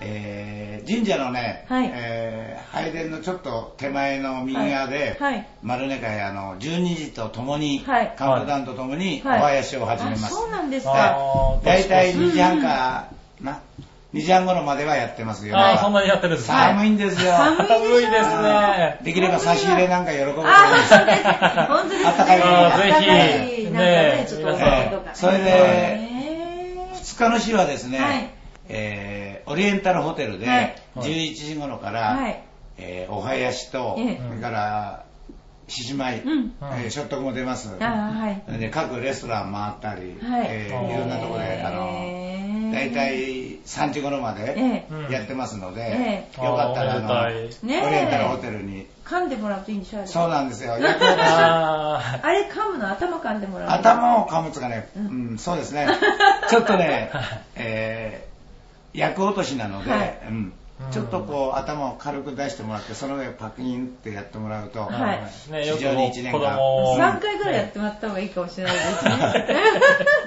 [0.00, 1.90] えー神社のね、はい。
[1.92, 5.34] えー拝殿のちょっと手前の右側で、はい。
[5.34, 5.46] はい。
[5.62, 8.14] 丸根会あの12時とともに、はい。
[8.16, 9.60] カウントダウンとともにおはい。
[9.60, 10.24] 囃子を始めます。
[10.26, 13.08] あそうなんですあかーだいたい2時半うんか
[13.42, 13.60] な、
[14.12, 15.56] 2時半頃まではやってますよ。
[15.56, 16.54] ああ、そんなにやってるんですね。
[16.54, 17.32] 寒いんですよ。
[17.32, 18.98] 寒い寒いですね。
[19.04, 20.94] できれば差し入れなんか喜ぶと思いあます。
[20.94, 21.66] あ。
[21.70, 22.08] 本当ですね。
[22.08, 25.10] あったかいあったかいぜひなんかね、ねちょっとお酒とかね。
[25.14, 28.30] それでへ2日の日はですね、はい
[28.68, 32.42] えーオリエンタルホテルではい11時頃から、はい
[32.78, 35.04] えーお囃子と、ええそれから
[35.70, 36.52] 獅子舞、うん。
[36.60, 37.68] えーショットも出ます。
[37.78, 38.58] はい。
[38.58, 40.46] で各レストラン回ったり、はい。
[40.48, 40.98] えーい。
[40.98, 50.06] ろんなところで、あの、大体3時頃までやってますので、えよかったらあの、オリエンタルホテルに、噛んでもらうといいんでしょあれ。
[50.06, 50.74] そうなんですよ。
[50.78, 53.74] ああれ噛むの頭噛んでもらうの？
[53.74, 55.88] 頭を噛むつかね、ううんん、そうですね。
[56.48, 57.10] ちょっとね、
[57.56, 60.18] えー、役落としなので、はい。
[60.28, 60.52] うん、
[60.90, 65.20] ちょっとこう頭を軽く出してもらって、その上をパキンってやってもらうと、ーはい。
[65.64, 66.38] 非常に一年間。
[66.40, 69.46] 子供を3回ぐらいやってもらった方がいいかもしれないですね。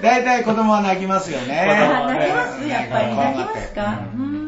[0.02, 1.60] 大体子供は泣きますよね。
[1.60, 2.68] あ泣きます？
[2.68, 3.98] やっぱりうん泣きますか？
[4.14, 4.43] ううんん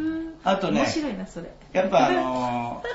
[0.46, 1.46] あとね面白いな、それ。
[1.72, 2.86] やっぱあのー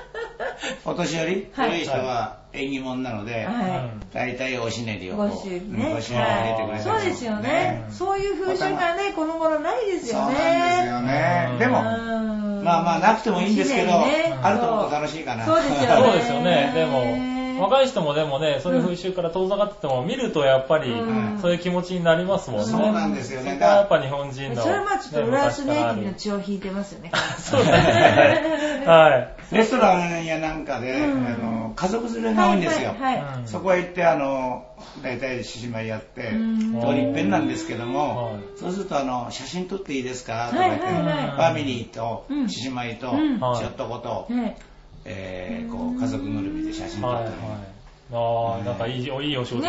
[0.86, 5.86] お年寄り、はい古い人は縁起物なので、は大体おしねりをこうご祝儀ね。
[5.86, 7.84] うんご祝儀を入れてくれそうですよね。
[7.90, 10.78] そういう風習がね、この頃ないですそうなんよね。
[10.78, 11.56] ですよねう。
[11.56, 15.46] んでも、うんまあまあなくてもいいんですけど、ねあると楽しいかな。
[15.46, 15.88] そうですよね。
[15.88, 16.72] そうですよね。
[16.74, 17.31] でも、
[17.62, 22.66] 若い人もでもね、そういう風習から遠ざかってても、見るとやっぱりうん、そういう気持ちになりますもんね。
[22.66, 23.58] そうなんですよね。
[23.60, 24.62] やっぱ日本人の。
[24.62, 27.12] それはまあちょっと浦安ネイティブのね血を引いてますよね。
[27.40, 28.84] そうですね。
[28.88, 29.56] はい。
[29.56, 31.28] レストランやなんかで、うん。
[31.28, 32.90] あの家族連れが多いんですよ。
[32.90, 33.36] はいはいはい。
[33.40, 34.66] うんそこへ行って、あの、
[35.04, 36.82] 大体獅子舞やって、うん。
[36.82, 38.36] 通り一遍なんですけども、はい。
[38.56, 40.50] そうすると、あの、写真撮っていいですか？
[40.52, 41.30] とか言って、はいはいはい。
[41.32, 42.50] ファミリーとうん。
[42.50, 43.40] 獅子舞と、うん。
[43.40, 44.58] ちょっとこと、ね
[45.06, 47.72] えーこう家族ぐるみで写真撮はいはいってね、。
[48.14, 49.68] ああ、なんかいい、いいお仕事ですよね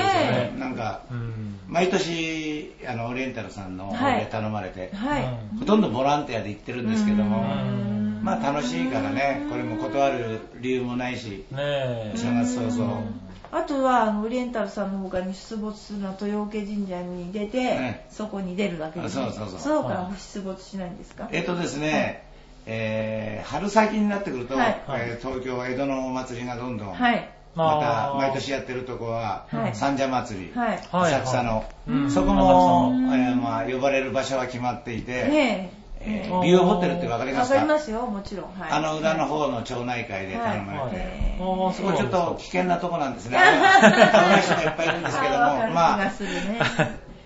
[0.52, 0.54] ね。
[0.58, 1.58] なんか、うん。
[1.68, 5.22] 毎年、あの、オリエンタルさんの方で頼まれて、はい。
[5.22, 12.18] うんほとんどボランティアで行ってるんですけども、んまあ楽しいからね、これも断る理由もないし、ねえお。
[12.18, 13.02] 正月早々。
[13.52, 19.24] あとは、あの、オリエンタルさんの他に出没するのは豊岡神社に出て、ねそこに出るだけです、ね。
[19.26, 21.28] そうそうそうそうから出没しないんですか？
[21.30, 22.24] えっ、とですね、
[22.66, 24.80] えー春先になってくると、はい。
[24.90, 27.28] えー東京、江戸のお祭りがどんどん、はい。
[27.54, 29.74] また毎年やってるとこは、はい。
[29.74, 30.68] 三社祭り、はい。
[30.90, 35.70] はい浅草の、うんそこも、えーまあ、呼ばれる場所は決まっていて、ね
[36.04, 36.24] え。
[36.26, 36.28] え。
[36.30, 37.56] ービューホテルってわかりわますか？
[37.58, 38.44] かりますよ、もちろん。
[38.58, 38.70] はい。
[38.72, 41.74] あの裏の方の町内会で頼まれて、はい。
[41.74, 43.36] そこちょっと危険なとこなんですね。
[43.38, 45.38] 危 あない人がいっぱいいるんですけども、
[45.74, 46.58] ま あ、がするね。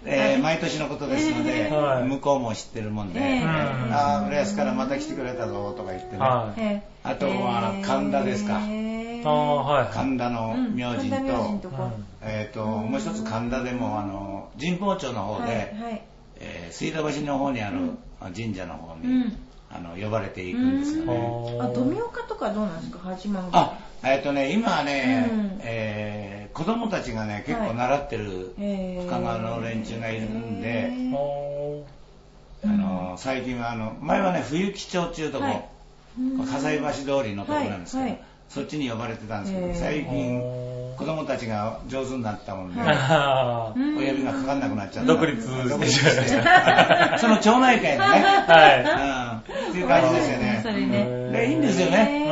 [0.07, 2.05] えー毎年のことですので、はい。
[2.05, 3.93] 向こうも知ってるもんで、えー。
[3.93, 8.61] ああ、浦安からまた来てくれたぞとか言ってね、あとは神田ですか。
[9.93, 11.17] 神田の明神と。
[12.23, 15.83] えー、ともう一つ神田でもあの神保町の方で、はい。
[15.83, 16.03] はい。
[16.41, 17.77] えー水道橋の方にある
[18.35, 19.33] 神社の方に、うん。
[19.69, 21.59] あの呼ばれていくんですよね。
[21.61, 23.51] あ、富岡とかどうなんですか、八幡宮。
[23.53, 25.61] あ、えっ、とね、今はね、うん。
[25.63, 31.85] えー子供たちがね、結構習ってる深川の連中がいるんで、お
[32.65, 35.57] あの最近はあの、前はね、冬木町っていうとこ、はい。
[35.57, 45.13] うん葛西橋通りのとこなんですけど、はいはいそっちに呼ばれてたんですけど、最近、ー子供たちが上手になったもんで、親指がかかんなくなっちゃった。
[45.13, 46.43] 独立して。
[47.19, 50.61] その町内会でね、はうん、っていう感じですよね。
[50.63, 51.31] それね。
[51.33, 52.25] で、いいんですよね。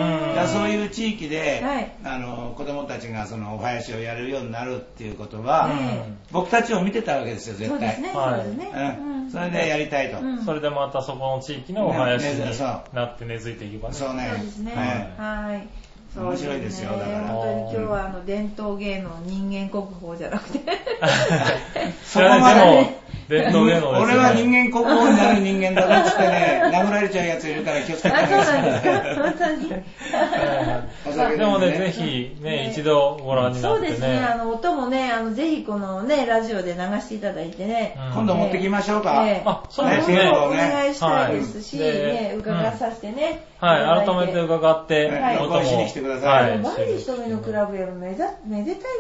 [0.47, 5.41] そういう地域で、はいあの子供たちがそのお囃子をやれるようになるっていうことい。
[5.41, 7.79] は、うん僕たちを見てたわけですよ、絶対。
[7.79, 8.11] そうですね。
[8.13, 8.99] そうはいですね。
[9.01, 10.21] うん、それでやりたいと。
[10.21, 13.95] うんそれでまたそこの地域のお囃子になって根付いていけばね。
[13.95, 14.31] そうね。
[14.35, 14.73] そうですね。
[15.19, 15.69] はいはい。
[16.15, 17.21] そう面白いですよだから。
[17.27, 20.61] 本当に今日はあの伝統芸能人間国宝じゃなくて。
[22.07, 23.99] それはね、でも、 伝統芸能ですよね。
[24.05, 28.63] 俺は人間国宝になる人間だぞっつってね、殴られちゃうやついるから気をつけてあ、ください。
[28.63, 29.23] そうなんですか。
[29.23, 31.39] 本当に。
[31.39, 34.25] でもね、ぜひね、一度ご覧になってそうですね。
[34.25, 34.45] あね。
[34.45, 37.97] の音もね、あのぜひこのねラジオで流していただいてね。
[38.09, 39.25] うん今度持ってきましょうか。
[39.27, 43.45] ええあそうですねねお願いしたいですし、はいね伺わさせてね。
[43.61, 48.37] はい、改めて伺って、はい音もお囃子に来てくださいはいバイリ瞳のクラブやるめでたい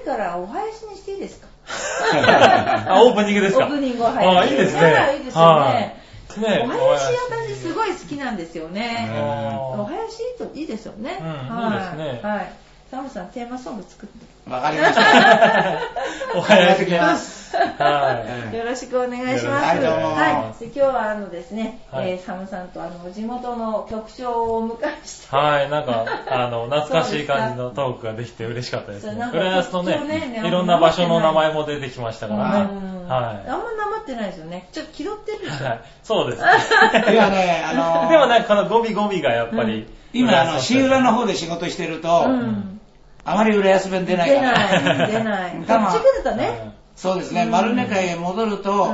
[0.04, 1.53] からお囃子にしていいですか？
[1.66, 3.64] あ、オープニングですか？
[3.66, 4.82] オープニングお囃子あ、いいですね。
[4.92, 6.40] はいいいですよねはい。
[6.40, 7.04] ねお囃子
[7.48, 9.08] 私すごい好きなんですよね。
[9.12, 11.18] あお囃子いいといいですよね。
[11.20, 12.52] うんはいいですねはい。
[12.90, 14.33] サムさんテーマソング作って。
[14.48, 15.00] わかりました。
[15.00, 15.78] ー
[16.38, 17.56] お考え囃子てきます。
[17.56, 18.56] はい。
[18.56, 19.64] よろしくお願いします。
[19.66, 20.60] はいどうもはい。
[20.60, 25.34] で今日はあのですね、はいえーサムさんとあの地元の局長をお迎えして。
[25.34, 29.32] はい、なんか、あの、 懐かしい感じのトークができて嬉しかったですねそうなん。
[29.32, 32.60] か浦安のねねいろんな場所の名前も出てきましたからね。
[32.70, 34.66] うんはあんまなまってないですよね。
[34.72, 35.50] ちょっと気取ってるでい。
[35.50, 35.64] しょ。
[35.66, 35.80] はい。
[36.02, 36.42] そうです。
[37.12, 39.86] いやね、あのー でもね、このゴビゴビがやっぱり。
[40.14, 42.73] 今、あの、シーラの方で仕事してると、うん。
[43.24, 44.82] あまり浦安弁出ない出から。
[44.82, 45.50] ない、出ない。
[45.52, 46.73] こっち来るとね。
[46.96, 48.86] そうですね、丸根会へ戻ると、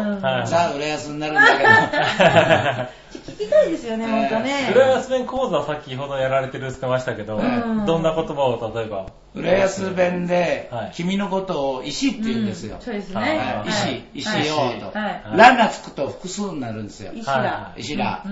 [0.46, 1.68] ザ・浦安になるんだけど。
[3.11, 4.70] 聞きたいですよね、ほんとね。
[4.74, 9.07] 浦安弁講座先ほどやられてるって言ってましたけど、うんどんな言葉を例えば？
[9.34, 12.76] 浦安弁ではい、君のことを石って言うんですよ。
[12.80, 13.38] そうですはいね。
[13.38, 14.98] はい石、石はいよと。
[14.98, 17.12] はいラがつくと複数になるんですよ。
[17.14, 17.72] 石だは。
[17.76, 18.22] 石だ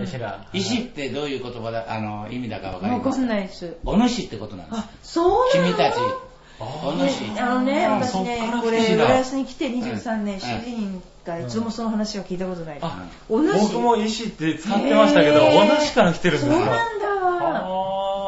[0.53, 0.59] い。
[0.59, 3.27] 石ってどういう言葉だ、あの、意味だかわかりわかますか？
[3.27, 3.77] んないです。
[3.85, 5.95] お主ってことなんですあ。、そう君たち。
[6.61, 6.93] おあ
[7.55, 12.75] のね、あ私ねこれ、浦安に来て23年、うん主人が一度もその話は聞いたことない。
[12.75, 12.87] です。
[12.87, 15.79] あお主僕も石って使ってましたけど、へー。
[15.79, 16.57] お主から来てるんですか？
[16.57, 16.99] そうなん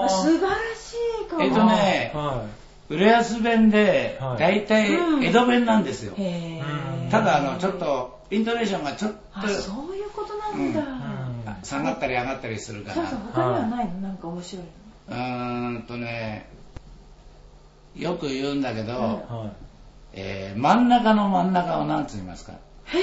[0.02, 0.08] だ。
[0.08, 0.94] 素晴らし
[1.26, 1.42] いかも。
[1.42, 2.44] えっとねは
[2.88, 4.38] 浦安弁では、い。
[4.38, 5.24] 大体うん。
[5.24, 6.14] 江戸弁なんですよ。
[7.10, 10.82] ただ、あの、ちょっと、イントネーションがちょっあ、と、そういうことなんだ。
[11.62, 12.94] 下がったり上がったりするから。
[12.96, 13.92] そうそう、他にはないの？
[14.00, 14.64] なんか面白い
[15.08, 15.16] の？
[15.16, 16.48] うーんとね、
[17.96, 19.50] よく言うんだけど、うんはい
[20.12, 22.52] えー真ん中の真ん中を何つ言いますか？
[22.86, 23.02] へえ、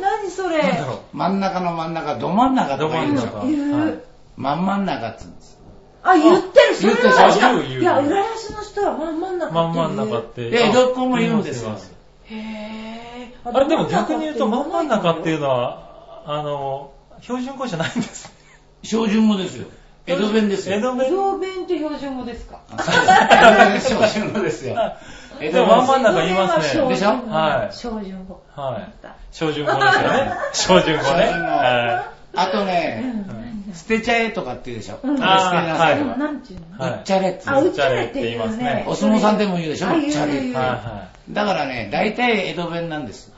[0.00, 0.58] 何それ？
[0.58, 1.16] なんだろう。
[1.16, 3.56] 真ん中の真ん中、ど真ん中とか言うんでしょど真ん中。
[3.56, 3.86] 言う。
[3.86, 3.98] はい
[4.36, 5.58] 真ん真ん中っつうんです。
[6.02, 7.36] あ、言ってる、それ言ってるは。
[7.36, 9.66] 言う言ういや、浦安の人は真ん真ん中って言う。
[9.66, 10.50] 真ん真ん中って。
[10.50, 11.76] で江戸っ子も言うんですよ
[12.24, 13.34] へえ。
[13.44, 18.32] あれでも逆に言うと真ん真ん中っていうのは、あの、標準語じゃないんです。
[18.82, 19.66] 標準語ですよ。
[20.08, 20.76] 江戸弁ですよ。
[20.76, 22.60] 江戸弁江戸弁って標準語ですか？
[23.80, 24.76] 標準語ですよ。
[25.40, 26.88] 江戸でも真ん真弁ん中言いますね。
[26.88, 27.08] でしょ？
[27.28, 28.42] はい標準語。
[28.54, 30.32] はい標準語ですよね。
[30.52, 31.30] 標準語ね。
[32.34, 33.00] あとうね、
[33.70, 34.98] ん捨てちゃえとかって言うでしょ？
[35.02, 36.16] うん捨てなさいあーは。
[36.16, 36.84] なんていうの？
[36.84, 38.84] はいうっちゃれって言あ、ううっちゃれって言うね。
[38.86, 39.88] お相撲さんでも言うでしょ？
[39.88, 40.52] ううっちゃれ言う言う。
[40.52, 40.54] い。
[40.54, 43.32] はだからね、大体江戸弁なんです。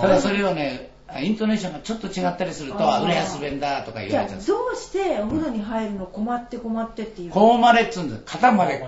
[0.00, 3.02] ただそれをね、イントネーションがちょっと違ったりすると、あー。
[3.02, 4.34] あ浦安弁だとか言われちゃう。
[4.34, 4.48] んです。
[4.48, 7.28] どうしてお風呂に入るの困って困ってっていう。
[7.28, 8.22] のこうまれっつうんです。
[8.26, 8.84] 肩まで。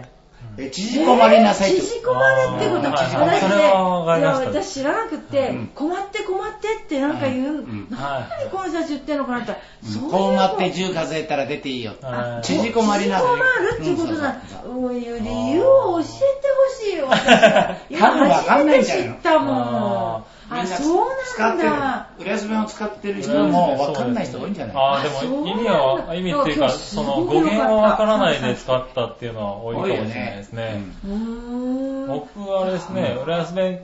[0.59, 1.83] え、縮こまりなさいって。
[1.83, 3.19] 縮こまれってことあー。
[3.19, 5.67] 私ね、はいや私知らなくって、うん。
[5.69, 7.55] 困って困ってってなんか言う、うん。
[7.55, 7.89] うん。
[7.91, 11.95] 何この人たち言ってんのかなって、そういうこうまってこと10数えたら出ていいよ。
[12.03, 13.27] はい縮こまりなさい。
[13.29, 17.77] 縮こまるっていうことなうんそういう理由を教えてほしいよ、私は。
[17.99, 20.25] 多分わかんないんじゃないの？
[20.51, 22.07] みんなそうなん使ってるだ。。
[22.19, 24.77] 浦安弁を使ってる人もわかんない人多いんじゃない？
[24.77, 30.83] ああ、でも意味は、意味っていうか、その語源はわからないで使ったっていうのは多いかもしれないですね。
[31.05, 32.07] うーん。
[32.09, 33.81] 僕はあれですね、浦安弁、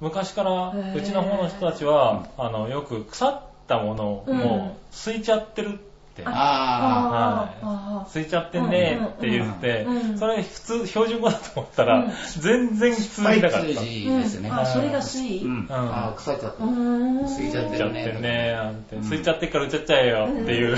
[0.00, 5.89] 昔からうちの方の人たちは、あの、よく腐ったものをうんもう、吸いちゃってるって。
[6.26, 9.86] ああーあー吸いちゃってんねって言って
[10.18, 13.30] それ普通、標準語だと思ったらうん、全然通じあ。
[13.36, 13.58] なかった。
[13.60, 14.48] 通じですね。
[14.48, 15.66] うんあ、それが水うん。
[15.66, 16.64] うああ、腐っちゃった。
[16.64, 17.20] ーん。
[17.26, 20.76] 吸いちゃって吸っちゃってるねなんて、吸いちゃってっから売っちゃっちゃえよっていう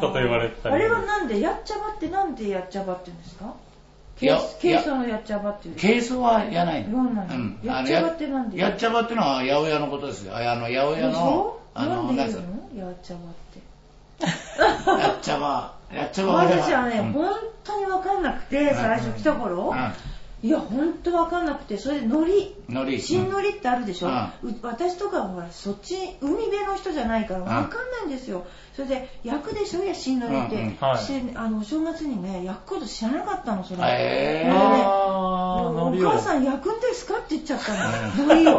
[0.00, 0.74] こと言われてたり。
[0.76, 3.54] あれはなんで、やっちゃばってなんでやっちゃばってんですか？
[4.20, 5.76] ケイソのやっちゃばっていう。
[5.80, 6.86] 軽装はやない
[7.64, 10.36] やっちゃばってなんでやっちゃばってのは八百屋のことですよ。
[10.36, 12.42] あの、八百屋の、あの、なんでなんつう
[12.74, 12.90] 言うの？
[12.90, 13.41] やっちゃばって。
[14.26, 16.44] のやっちゃば、やっちゃばは。
[16.44, 17.12] 私はね、うん。
[17.12, 19.92] 本当にわかんなくて、最初来た頃、うん。
[20.42, 24.50] いや本当わかんなくてそれで海苔海苔新海苔ってあるでしょ、うん。
[24.50, 28.44] う私とかほらそっち海辺の人じゃないからわかんないんですよ、
[28.74, 30.76] それで焼くでしょや新海苔って、うんうん。
[30.80, 30.98] はい。
[30.98, 34.52] してあのお正月にね焼くこと知らなかったのそれ、へー。
[34.52, 35.94] お。
[35.96, 38.24] 母さん焼くんですかって言っちゃったの。
[38.24, 38.58] 海苔を。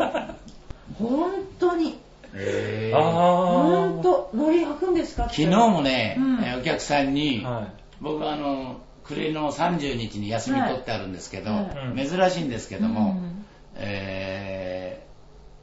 [0.97, 1.99] 本当に
[2.33, 2.97] えー。
[2.97, 5.23] あ本当海苔焼くんですか？
[5.29, 6.43] 昨日もね、うん。
[6.43, 7.47] えーお客さんに、ー。
[7.49, 7.67] はい。
[8.01, 11.61] 僕はあの暮れの30日に休み取ってあるんですけど、は
[11.95, 13.45] い珍しいんですけども、うん。
[13.75, 15.03] えー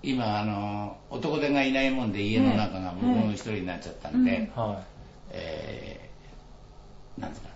[0.02, 4.62] 今あの男手がいないもんで家の中が僕の一人になっちゃったんで、うん。
[4.62, 4.80] は
[5.30, 7.48] えーなんですか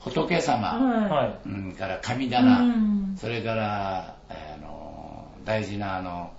[0.00, 1.38] 仏様。
[1.46, 3.16] うんから神棚、うん。
[3.20, 6.32] それから、えーあの大事なあの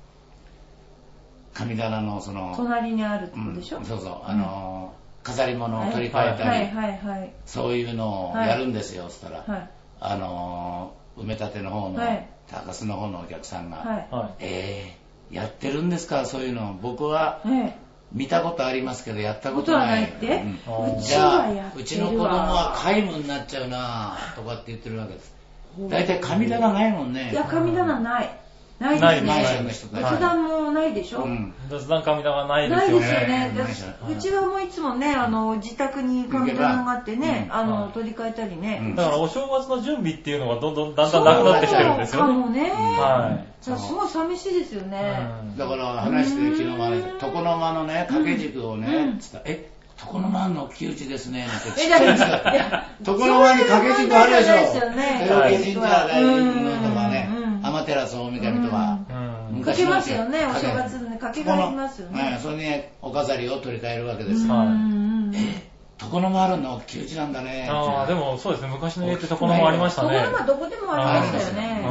[1.56, 4.94] 神棚のその、隣にあるでしょ、そうそうあの、
[5.24, 7.32] 飾り物を取り替えたり、はいはいはい。
[7.46, 9.70] そういうのをやるんですよ、そしたら、はい。
[10.02, 12.28] あのー埋め立ての方の、はい。
[12.52, 14.08] 高須の方のお客さんが、はい。
[14.12, 14.34] はい。
[14.40, 17.74] えー、やってるんですか、そういうの、僕ははい。
[18.12, 19.92] 見たことありますけど、やったここととはな。
[19.94, 20.28] ないいって、
[20.68, 20.98] うん。
[20.98, 21.72] うちじゃあはやっ、てるわ。
[21.78, 25.34] うちの子供は皆無になっちゃうなとかって言ってるわけです。
[25.90, 27.32] 大体神棚ないもんね。
[27.32, 28.40] いや神棚ない
[28.80, 29.32] ないないですね。
[29.32, 31.54] マンションの人たち仏壇もないでしょ、うん。
[31.70, 33.54] 雑談神棚ないでないすよね。
[33.56, 33.96] ですよね。
[34.12, 37.56] うちはもういつもね、あの、自宅に神棚があってね、うん。
[37.56, 38.80] あの、はい取り替えたりね。
[38.82, 38.96] うん。
[38.96, 42.34] だからお正月の準備っていうのがどんどんだんだんなくなってきてるんですよね。
[42.34, 42.70] そうかもね。
[42.72, 43.48] はい。
[43.62, 45.20] それすごい寂しいですよね。
[45.42, 45.58] うん。
[45.58, 49.20] だから話して昨日も話して床の間のね掛け軸をね、うん。
[49.20, 54.54] つったらえ床の間の木内ですねなんてっちゃいやついや床の間に掛け軸あるでしょ。
[54.68, 56.95] そういう問題じゃないですよね手神社大のとかねうんうん
[57.68, 59.00] 天照大神とか
[59.52, 59.62] うん。
[59.64, 62.40] かけますよね、お正月でね、かけがありますよこのはいね。
[62.42, 64.54] それにお飾りを取り替えるわけですよ、
[66.02, 66.82] 床の間あるの？
[66.86, 67.68] 木内なんだね。
[67.70, 70.18] ああ、でもそうですね、昔の家ってところもありましたね。
[70.18, 71.86] はまあどこでもありましたよね。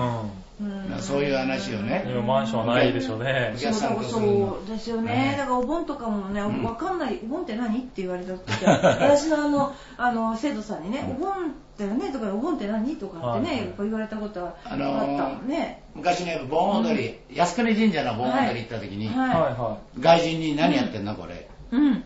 [0.61, 1.03] ううん。
[1.03, 1.87] そういう話をん。
[1.89, 3.55] ね今マンションはないでしょうね。
[3.55, 3.59] お。
[3.59, 3.73] そう
[4.05, 6.63] そうですよね、ねだからお盆とかもね、ん。
[6.63, 7.79] わかんない、お盆って何？
[7.79, 12.13] って言われた時は、 私のあの、あの、生徒さんにね、お盆だよね。
[12.13, 12.97] とか、お盆って何？
[12.97, 13.89] とかってね、はい。
[13.89, 15.83] 言われたことはああったのーもんね。
[15.95, 19.29] 昔ね盆踊り、靖国神社の盆踊り行った時に、はい。
[19.29, 21.15] はは外人に何やってんの？
[21.17, 21.39] これ、い。
[21.73, 22.05] うん。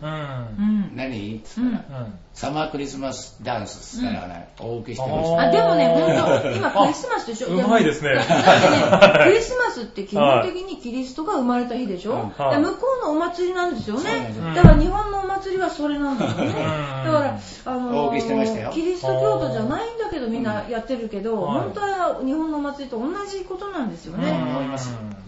[0.95, 1.37] 何？
[1.37, 2.13] っつったら、うん。
[2.33, 5.41] サマークリスマスダンスっつったらね、お受けしてましあた。
[5.49, 7.47] あ、でもね、本当今 クリスマスでしょ？
[7.47, 8.15] うまいですね。
[8.15, 14.33] だってね、 クリスマスって基本的にキリストが生まれた日でしょ、うんだから向こうのお祭りなんですよね。
[14.55, 16.45] だから日本のお祭りはそれなんだよね。
[16.45, 16.47] ん。
[16.47, 18.71] だから、あのお受けしてましたよ。
[18.73, 24.31] キリスト教徒じゃないんだけどみんなやってるけど、はい本当は日本のお祭りと同じことなんですよね。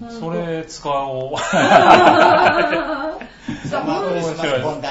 [0.02, 1.38] うんそれ使おう。
[3.72, 4.82] そうですねボン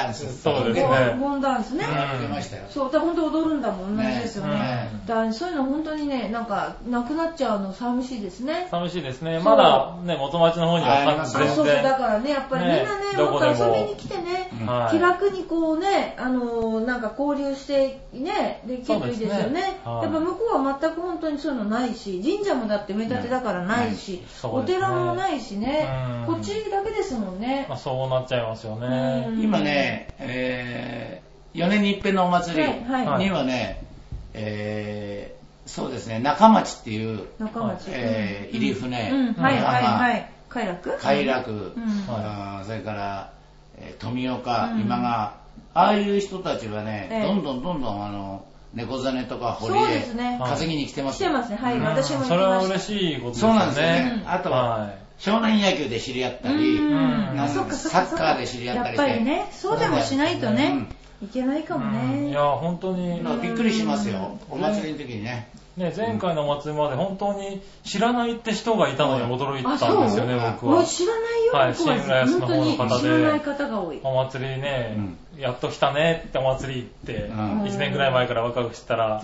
[1.41, 1.84] ダンスね。
[1.84, 2.62] やってましたよ。
[2.68, 4.55] そう、だから本当踊るんだもん、同じですよね。
[4.55, 8.68] ねだそういうの本当にね、なんか、なくなっちゃうの寂しいですね。
[8.70, 9.34] 寂しいですね。
[9.34, 11.95] そうまだね、元町の方にはありますあ、全そうそう、だ然。
[11.95, 14.51] からね、やっぱりみんねなね、どこでももっと遊びに来てね、
[14.91, 19.80] 気楽にこうね、あのーなんか交流してね、できるといいですよね。
[19.85, 24.22] やっぱ向こうは全く本当にそういうのないし、神社もだって埋め立てだからないし、ね
[24.66, 25.89] 寺もないしね、
[26.28, 26.35] うん。
[26.35, 27.66] こっちだけですもんね。
[27.68, 27.74] ま。
[27.76, 29.26] あそうなっちゃいますようね。
[29.28, 29.41] ん。
[29.41, 33.24] 今ね、えー、4年に一遍のお祭りはいはい。
[33.24, 33.85] にはね、
[34.35, 37.85] えー、そうですね、中町っていう、中町。
[37.89, 39.11] えー入り船。
[39.11, 40.31] うん、はいはい浜はい。
[40.49, 40.99] 快楽？
[40.99, 42.64] 快楽、うん。
[42.64, 43.33] それから、
[43.76, 44.81] えー富岡、うん。
[44.81, 45.41] 今川、
[45.72, 47.22] ああいう人たちはね、ええ。
[47.22, 48.45] どんどんどんどんあの
[48.75, 50.39] 猫ザネとか堀そう江ですね。
[50.43, 51.31] 稼ぎに来てますよ。
[51.31, 51.85] 来てますね、はい、うん。
[51.85, 52.62] 私もそれは。
[52.64, 53.93] 嬉しいことですそうなんよですよね。
[54.16, 54.25] ね。。
[54.27, 56.93] あとは、は少年野球で知り合ったり、うん。
[56.93, 59.09] うんあそっかそっかサッカーで知り合ったりして。
[59.09, 60.89] やっぱりね、そうでもしないとね、
[61.23, 62.18] いけないかもね。
[62.18, 62.29] うん。
[62.29, 65.49] いや、本当に、まあびっくりしますよ、お祭りの時にね。
[65.77, 70.85] ね、前回のお祭りまで本当に知らないって人がいたのに驚いたんですよね、あ僕は。
[70.85, 74.01] 知らないよ、はい新浦安の方の方でに知らない方が多い。
[74.03, 74.99] お祭りね、
[75.39, 79.23] やっと来たねってお祭り行って、うん1年ぐらい前から若く知ったら、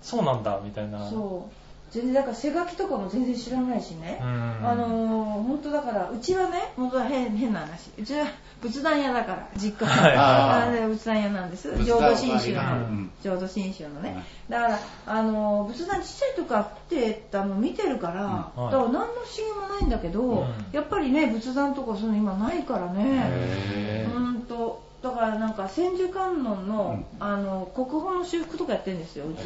[0.00, 1.08] そうなんだ、みたいな。
[1.10, 1.54] そう。
[1.90, 4.18] 全然、だから、背書きとかも全然知らないしね。
[4.20, 7.90] うんあのー、本当だから、うちはね、本当は変変な話。
[7.96, 8.26] うちは
[8.64, 10.64] 仏壇屋だから、実家は。
[10.64, 11.68] あれ仏壇屋なんです。
[11.68, 13.10] 仏浄壇土真宗のうん。
[13.22, 14.24] 浄土真宗のねはい。
[14.48, 24.08] だから、あのー、仏壇ちっちゃいとかってたの見てるから、うんはいだから何の不思議もないんだけど、うんやっぱりね、仏壇とかその今ないからね。
[24.14, 24.82] うんと。
[25.04, 29.42] だからなんか千手観音の,、あの国宝の修復とかやってるんですようち。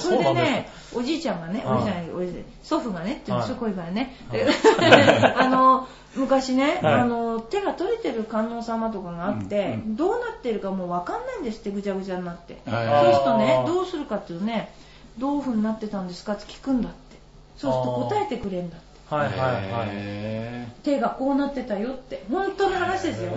[0.00, 4.14] それでね、おじいちゃんがね、はいおじいちゃん、おじい祖父がね、ってすごいからね、
[5.36, 6.94] あの、昔ね、はい。
[6.94, 12.58] あの、手が取れてる観音様とかがあって、うんどうなってるかもうわかんないんですって、ぐちゃぐちゃになって。
[12.66, 13.04] はい。
[13.04, 14.72] そうするとねどうするかっていうとね、
[15.18, 17.16] どういう風になってたんですかって聞くんだって。
[17.56, 19.38] そうすると答えてくれんだってはいはい
[19.70, 19.88] はい。
[19.92, 22.24] へ手がこうなってたよって。
[22.30, 23.32] 本当の話ですよ。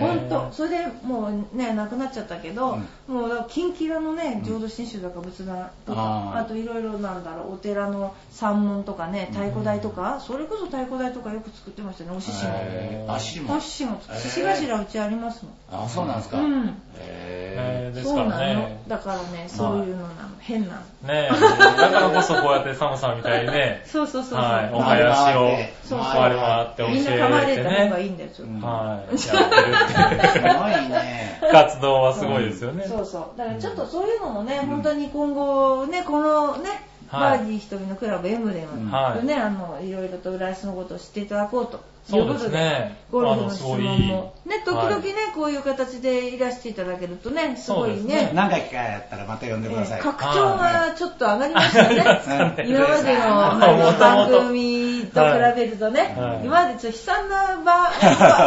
[0.00, 0.50] 本当。
[0.52, 6.40] それでもうね亡くなっちゃったけど、もうキンキラのね浄土真宗だか仏壇とか、あー。
[6.40, 13.14] あといろいろなんだろうお寺の山門とかね太鼓台とか、それこそ太鼓台とかよく作ってましたねお獅子も。
[13.16, 13.30] お獅
[13.70, 14.00] 子も。
[14.08, 15.54] 獅子頭うちありますもん。
[15.82, 16.38] ーあ、そうなんですか。
[16.38, 16.68] うん。
[16.96, 18.78] へえそうなの。
[18.88, 20.80] だからねそういうのなの、変なの。
[21.08, 24.70] ねえ、だからこそこうやってサムさんみたいにね、 そうそうそうそう、はい、
[25.04, 28.14] お囃子をそうそう回り回って教みんな噛まえてれた方がいいね。
[28.14, 31.40] んだよちょっとうんはい、やってるすっていうごいね。
[31.52, 32.84] 活動はすごいですよね。
[32.86, 33.38] そうそう。
[33.38, 36.78] だからちょっとそういうのもね、本当に今後ね、このね、はい
[37.10, 41.80] バーディー瞳のクラブエムでも、はいね、あの、いろいろと浦安のことを知っていただこうと。
[42.08, 42.96] そうですね。
[43.10, 44.34] ゴルフの質問も。
[44.46, 49.98] ね、時々ね、はこういう形でいらしていただけるとね、すごいそうですね、何回かやったらまた呼んでください。
[49.98, 52.56] えー格調がちょっと上がりましたね。
[52.58, 56.40] うん今までの番組と比べるとね、 はい。
[56.44, 57.90] 今までちょっと悲惨な場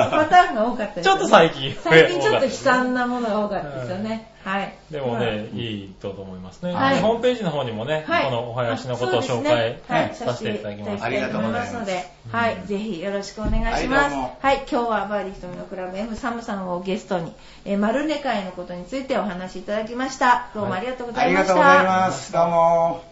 [0.10, 1.20] パターンが多かったですよね。
[1.20, 4.32] ちょっと最近最近ちょっと悲惨なものが多かったですよね。
[4.44, 4.74] はい。
[4.90, 5.86] でもね、い。
[5.86, 6.74] いと思いますね。
[6.74, 7.00] はい。
[7.00, 8.26] ホームページの方にもね、はい。
[8.26, 9.96] このお囃子のことを紹介ですね。
[9.96, 11.04] はい、させていただきます。
[11.04, 11.74] ありがとうございます。
[11.76, 14.10] ので、はい、ぜひよろしくお願いしはいます。
[14.12, 17.34] どうもはい、今日はバーディー瞳のクラブ M サムさんをゲストに、
[17.66, 20.50] えー、マルネ会のことについてお話しいただきました。
[20.54, 21.54] どうもありがとうございました。
[21.54, 22.32] ありがとうございます。
[22.32, 23.11] どうも。